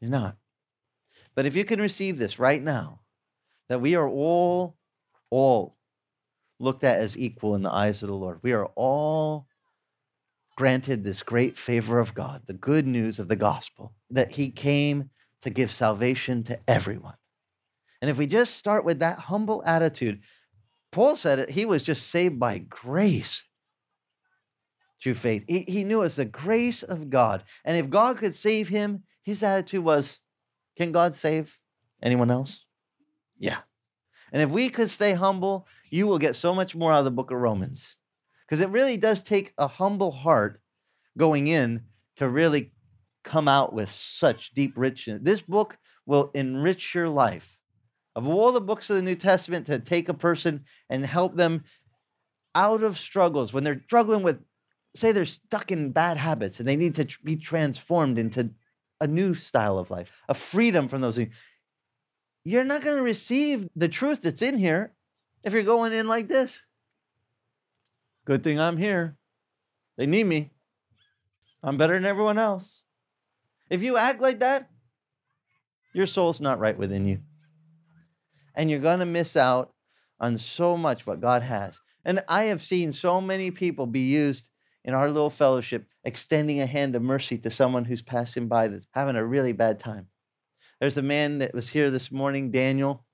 You're 0.00 0.10
not. 0.10 0.36
But 1.34 1.46
if 1.46 1.54
you 1.54 1.64
can 1.64 1.80
receive 1.80 2.18
this 2.18 2.38
right 2.38 2.62
now, 2.62 3.00
that 3.68 3.80
we 3.80 3.94
are 3.94 4.08
all, 4.08 4.76
all 5.30 5.76
looked 6.58 6.84
at 6.84 6.98
as 6.98 7.16
equal 7.16 7.54
in 7.54 7.62
the 7.62 7.72
eyes 7.72 8.02
of 8.02 8.08
the 8.08 8.14
Lord. 8.14 8.40
We 8.42 8.52
are 8.52 8.66
all 8.74 9.46
granted 10.56 11.04
this 11.04 11.22
great 11.22 11.58
favor 11.58 11.98
of 11.98 12.14
God, 12.14 12.42
the 12.46 12.54
good 12.54 12.86
news 12.86 13.18
of 13.18 13.28
the 13.28 13.36
gospel, 13.36 13.92
that 14.10 14.32
He 14.32 14.50
came 14.50 15.10
to 15.42 15.50
give 15.50 15.70
salvation 15.70 16.42
to 16.44 16.58
everyone. 16.66 17.16
And 18.00 18.10
if 18.10 18.18
we 18.18 18.26
just 18.26 18.56
start 18.56 18.84
with 18.84 19.00
that 19.00 19.18
humble 19.18 19.62
attitude, 19.66 20.20
Paul 20.96 21.14
said 21.14 21.38
it, 21.38 21.50
he 21.50 21.66
was 21.66 21.82
just 21.82 22.08
saved 22.08 22.40
by 22.40 22.56
grace 22.56 23.44
through 24.98 25.12
faith. 25.12 25.44
He, 25.46 25.60
he 25.68 25.84
knew 25.84 25.98
it 25.98 26.04
was 26.04 26.16
the 26.16 26.24
grace 26.24 26.82
of 26.82 27.10
God. 27.10 27.44
And 27.66 27.76
if 27.76 27.90
God 27.90 28.16
could 28.16 28.34
save 28.34 28.70
him, 28.70 29.02
his 29.22 29.42
attitude 29.42 29.84
was, 29.84 30.20
can 30.74 30.92
God 30.92 31.14
save 31.14 31.58
anyone 32.02 32.30
else? 32.30 32.64
Yeah. 33.38 33.58
And 34.32 34.40
if 34.40 34.48
we 34.48 34.70
could 34.70 34.88
stay 34.88 35.12
humble, 35.12 35.66
you 35.90 36.06
will 36.06 36.16
get 36.16 36.34
so 36.34 36.54
much 36.54 36.74
more 36.74 36.94
out 36.94 37.00
of 37.00 37.04
the 37.04 37.10
book 37.10 37.30
of 37.30 37.36
Romans. 37.36 37.94
Because 38.46 38.62
it 38.62 38.70
really 38.70 38.96
does 38.96 39.22
take 39.22 39.52
a 39.58 39.68
humble 39.68 40.12
heart 40.12 40.62
going 41.18 41.46
in 41.46 41.82
to 42.16 42.26
really 42.26 42.72
come 43.22 43.48
out 43.48 43.74
with 43.74 43.90
such 43.90 44.54
deep 44.54 44.72
richness. 44.76 45.20
This 45.20 45.42
book 45.42 45.76
will 46.06 46.30
enrich 46.32 46.94
your 46.94 47.10
life. 47.10 47.55
Of 48.16 48.26
all 48.26 48.50
the 48.50 48.62
books 48.62 48.88
of 48.88 48.96
the 48.96 49.02
New 49.02 49.14
Testament 49.14 49.66
to 49.66 49.78
take 49.78 50.08
a 50.08 50.14
person 50.14 50.64
and 50.88 51.04
help 51.04 51.36
them 51.36 51.64
out 52.54 52.82
of 52.82 52.98
struggles 52.98 53.52
when 53.52 53.62
they're 53.62 53.82
struggling 53.84 54.22
with, 54.22 54.42
say, 54.94 55.12
they're 55.12 55.26
stuck 55.26 55.70
in 55.70 55.92
bad 55.92 56.16
habits 56.16 56.58
and 56.58 56.66
they 56.66 56.76
need 56.76 56.94
to 56.94 57.06
be 57.22 57.36
transformed 57.36 58.18
into 58.18 58.50
a 59.02 59.06
new 59.06 59.34
style 59.34 59.78
of 59.78 59.90
life, 59.90 60.10
a 60.30 60.34
freedom 60.34 60.88
from 60.88 61.02
those 61.02 61.16
things. 61.16 61.34
You're 62.42 62.64
not 62.64 62.82
going 62.82 62.96
to 62.96 63.02
receive 63.02 63.68
the 63.76 63.88
truth 63.88 64.22
that's 64.22 64.40
in 64.40 64.56
here 64.56 64.94
if 65.44 65.52
you're 65.52 65.62
going 65.62 65.92
in 65.92 66.08
like 66.08 66.26
this. 66.26 66.64
Good 68.24 68.42
thing 68.42 68.58
I'm 68.58 68.78
here. 68.78 69.18
They 69.98 70.06
need 70.06 70.24
me. 70.24 70.52
I'm 71.62 71.76
better 71.76 71.94
than 71.94 72.06
everyone 72.06 72.38
else. 72.38 72.82
If 73.68 73.82
you 73.82 73.98
act 73.98 74.22
like 74.22 74.40
that, 74.40 74.70
your 75.92 76.06
soul's 76.06 76.40
not 76.40 76.58
right 76.58 76.78
within 76.78 77.06
you. 77.06 77.20
And 78.56 78.70
you're 78.70 78.80
going 78.80 78.98
to 79.00 79.06
miss 79.06 79.36
out 79.36 79.72
on 80.18 80.38
so 80.38 80.76
much 80.76 81.06
what 81.06 81.20
God 81.20 81.42
has. 81.42 81.78
And 82.04 82.24
I 82.28 82.44
have 82.44 82.64
seen 82.64 82.92
so 82.92 83.20
many 83.20 83.50
people 83.50 83.86
be 83.86 84.00
used 84.00 84.48
in 84.84 84.94
our 84.94 85.10
little 85.10 85.30
fellowship, 85.30 85.86
extending 86.04 86.60
a 86.60 86.66
hand 86.66 86.96
of 86.96 87.02
mercy 87.02 87.36
to 87.38 87.50
someone 87.50 87.84
who's 87.84 88.02
passing 88.02 88.48
by 88.48 88.68
that's 88.68 88.86
having 88.92 89.16
a 89.16 89.24
really 89.26 89.52
bad 89.52 89.78
time. 89.78 90.06
There's 90.80 90.96
a 90.96 91.02
man 91.02 91.38
that 91.38 91.54
was 91.54 91.70
here 91.70 91.90
this 91.90 92.12
morning, 92.12 92.50
Daniel. 92.50 93.04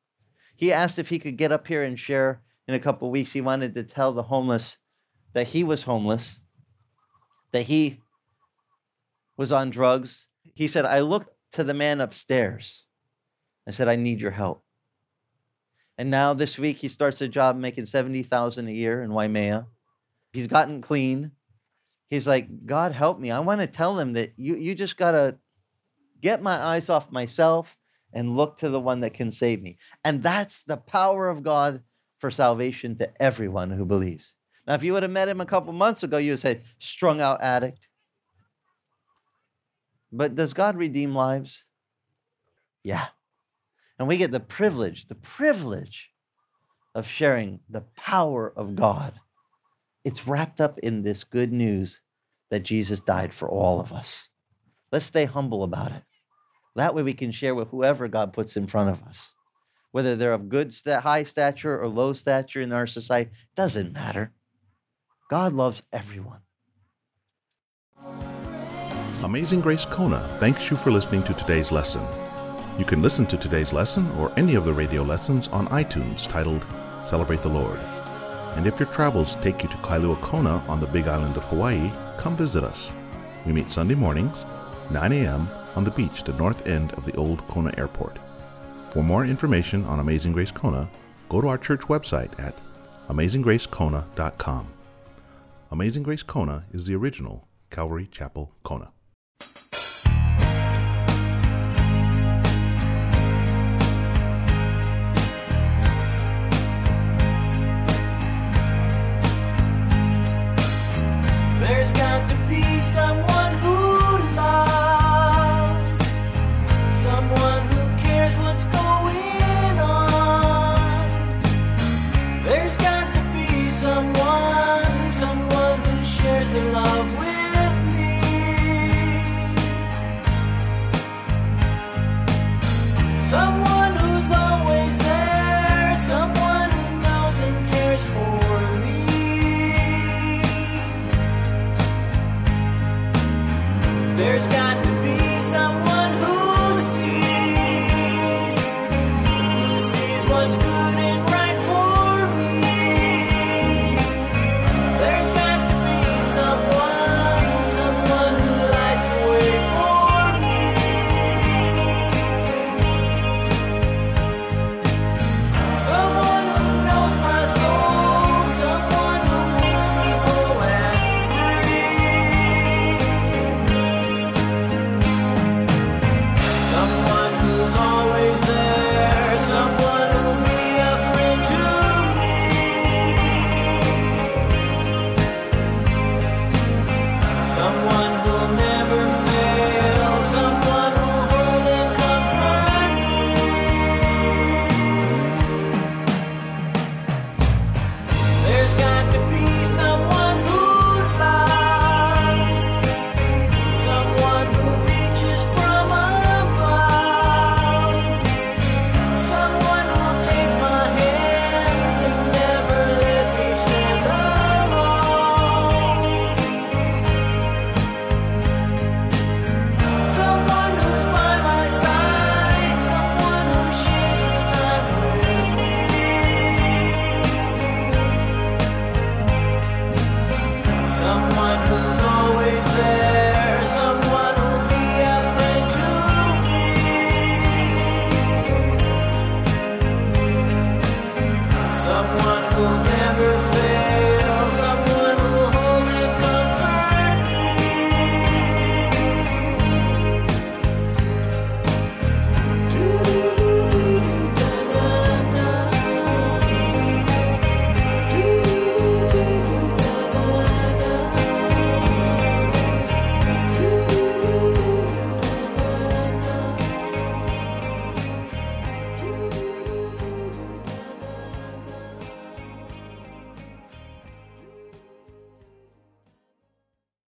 He 0.55 0.73
asked 0.73 0.99
if 0.99 1.09
he 1.09 1.19
could 1.19 1.37
get 1.37 1.53
up 1.53 1.67
here 1.67 1.83
and 1.83 1.99
share 1.99 2.43
in 2.69 2.75
a 2.75 2.81
couple 2.81 3.11
weeks. 3.11 3.33
He 3.33 3.41
wanted 3.41 3.75
to 3.75 3.85
tell 3.85 4.13
the 4.13 4.25
homeless 4.25 4.77
that 5.33 5.49
he 5.49 5.65
was 5.65 5.85
homeless, 5.85 6.39
that 7.53 7.63
he 7.63 8.01
was 9.37 9.51
on 9.51 9.71
drugs. 9.71 10.29
He 10.55 10.69
said, 10.69 10.85
I 10.85 11.01
looked 11.01 11.31
to 11.53 11.65
the 11.65 11.75
man 11.75 12.01
upstairs 12.01 12.85
I 13.67 13.71
said, 13.71 13.89
I 13.89 13.97
need 13.97 14.21
your 14.21 14.33
help. 14.33 14.65
And 16.03 16.11
now 16.11 16.35
this 16.35 16.59
week 16.59 16.79
he 16.79 16.89
starts 16.89 17.21
a 17.21 17.29
job 17.29 17.57
making 17.57 17.87
70,000 17.87 18.67
a 18.67 18.73
year 18.73 19.05
in 19.05 19.15
Waimea. 19.15 19.69
He's 20.33 20.49
gotten 20.49 20.83
clean 20.83 21.31
he's 22.13 22.27
like, 22.27 22.67
God 22.67 22.93
help 22.93 23.19
me. 23.19 23.31
I 23.31 23.41
want 23.41 23.63
to 23.63 23.67
tell 23.67 23.99
him 23.99 24.13
that 24.13 24.35
you, 24.37 24.55
you 24.57 24.75
just 24.75 24.99
got 24.99 25.13
to 25.13 25.39
get 26.21 26.43
my 26.43 26.63
eyes 26.63 26.91
off 26.91 27.11
myself 27.11 27.75
and 28.13 28.37
look 28.37 28.57
to 28.57 28.69
the 28.69 28.79
one 28.79 29.01
that 29.01 29.15
can 29.15 29.31
save 29.31 29.63
me. 29.63 29.79
And 30.05 30.23
that's 30.23 30.63
the 30.63 30.77
power 30.77 31.31
of 31.31 31.43
God 31.43 31.81
for 32.19 32.31
salvation 32.31 32.97
to 32.97 33.11
everyone 33.23 33.71
who 33.71 33.87
believes. 33.87 34.35
Now, 34.67 34.75
if 34.75 34.83
you 34.83 34.93
would 34.93 35.03
have 35.03 35.11
met 35.11 35.31
him 35.31 35.41
a 35.41 35.47
couple 35.47 35.73
months 35.73 36.03
ago, 36.03 36.19
you 36.19 36.33
would 36.33 36.41
say, 36.41 36.61
strung 36.79 37.23
out 37.23 37.41
addict. 37.41 37.89
But 40.13 40.35
does 40.35 40.53
God 40.53 40.77
redeem 40.77 41.15
lives? 41.15 41.65
Yeah. 42.85 43.07
And 44.03 44.09
we 44.09 44.17
get 44.17 44.33
the 44.33 44.41
privilege, 44.41 45.07
the 45.07 45.15
privilege 45.15 46.11
of 46.95 47.07
sharing 47.07 47.61
the 47.71 47.85
power 47.97 48.53
of 48.55 48.75
God 48.75 49.15
it's 50.05 50.27
wrapped 50.27 50.61
up 50.61 50.79
in 50.79 51.03
this 51.03 51.25
good 51.25 51.53
news 51.53 52.01
that 52.51 52.65
Jesus 52.65 53.01
died 53.01 53.33
for 53.33 53.49
all 53.49 53.81
of 53.81 53.93
us. 53.93 54.29
Let's 54.91 55.07
stay 55.07 55.25
humble 55.25 55.63
about 55.63 55.93
it. 55.93 56.03
That 56.75 56.95
way 56.95 57.03
we 57.03 57.15
can 57.15 57.33
share 57.33 57.55
with 57.55 57.69
whoever 57.69 58.09
God 58.09 58.33
puts 58.33 58.57
in 58.57 58.67
front 58.67 58.91
of 58.91 59.03
us. 59.05 59.33
Whether 59.91 60.17
they're 60.17 60.33
of 60.33 60.49
good, 60.49 60.75
high 60.87 61.25
stature 61.25 61.79
or 61.79 61.89
low 61.89 62.15
stature 62.15 62.63
in 62.63 62.73
our 62.73 62.87
society, 62.87 63.31
doesn't 63.55 63.93
matter. 63.93 64.33
God 65.31 65.53
loves 65.53 65.83
everyone. 65.93 66.41
Amazing 69.23 69.61
Grace 69.61 69.85
Kona 69.85 70.37
thanks 70.41 70.71
you 70.71 70.77
for 70.77 70.91
listening 70.91 71.23
to 71.25 71.35
today's 71.35 71.71
lesson. 71.71 72.03
You 72.79 72.87
can 72.87 73.03
listen 73.03 73.27
to 73.27 73.37
today's 73.37 73.75
lesson 73.75 74.11
or 74.13 74.33
any 74.39 74.55
of 74.55 74.65
the 74.65 74.73
radio 74.73 75.03
lessons 75.03 75.47
on 75.49 75.69
iTunes 75.69 76.27
titled 76.27 76.65
Celebrate 77.05 77.43
the 77.43 77.49
Lord. 77.49 77.79
And 78.57 78.67
if 78.67 78.81
your 78.81 78.89
travels 78.89 79.37
take 79.37 79.63
you 79.63 79.69
to 79.69 79.77
Kailua 79.79 80.19
Kona 80.23 80.65
on 80.69 80.81
the 80.81 80.87
big 80.87 81.07
island 81.07 81.37
of 81.37 81.45
Hawaii, 81.45 81.93
come 82.17 82.35
visit 82.35 82.65
us. 82.65 82.91
We 83.45 83.53
meet 83.53 83.71
Sunday 83.71 83.95
mornings, 83.95 84.37
9 84.91 85.13
a.m., 85.13 85.49
on 85.77 85.85
the 85.85 85.91
beach 85.91 86.21
at 86.21 86.27
the 86.27 86.33
north 86.35 86.67
end 86.67 86.93
of 86.93 87.05
the 87.05 87.15
old 87.17 87.47
Kona 87.49 87.75
Airport. 87.77 88.19
For 88.93 89.03
more 89.03 89.27
information 89.27 89.85
on 89.85 90.01
Amazing 90.01 90.33
Grace 90.33 90.51
Kona, 90.51 90.89
go 91.29 91.43
to 91.43 91.49
our 91.49 91.59
church 91.59 91.83
website 91.83 92.39
at 92.39 92.59
amazinggracekona.com. 93.09 94.67
Amazing 95.71 96.03
Grace 96.03 96.23
Kona 96.23 96.65
is 96.73 96.87
the 96.87 96.95
original 96.95 97.47
Calvary 97.71 98.09
Chapel 98.11 98.53
Kona. 98.65 98.93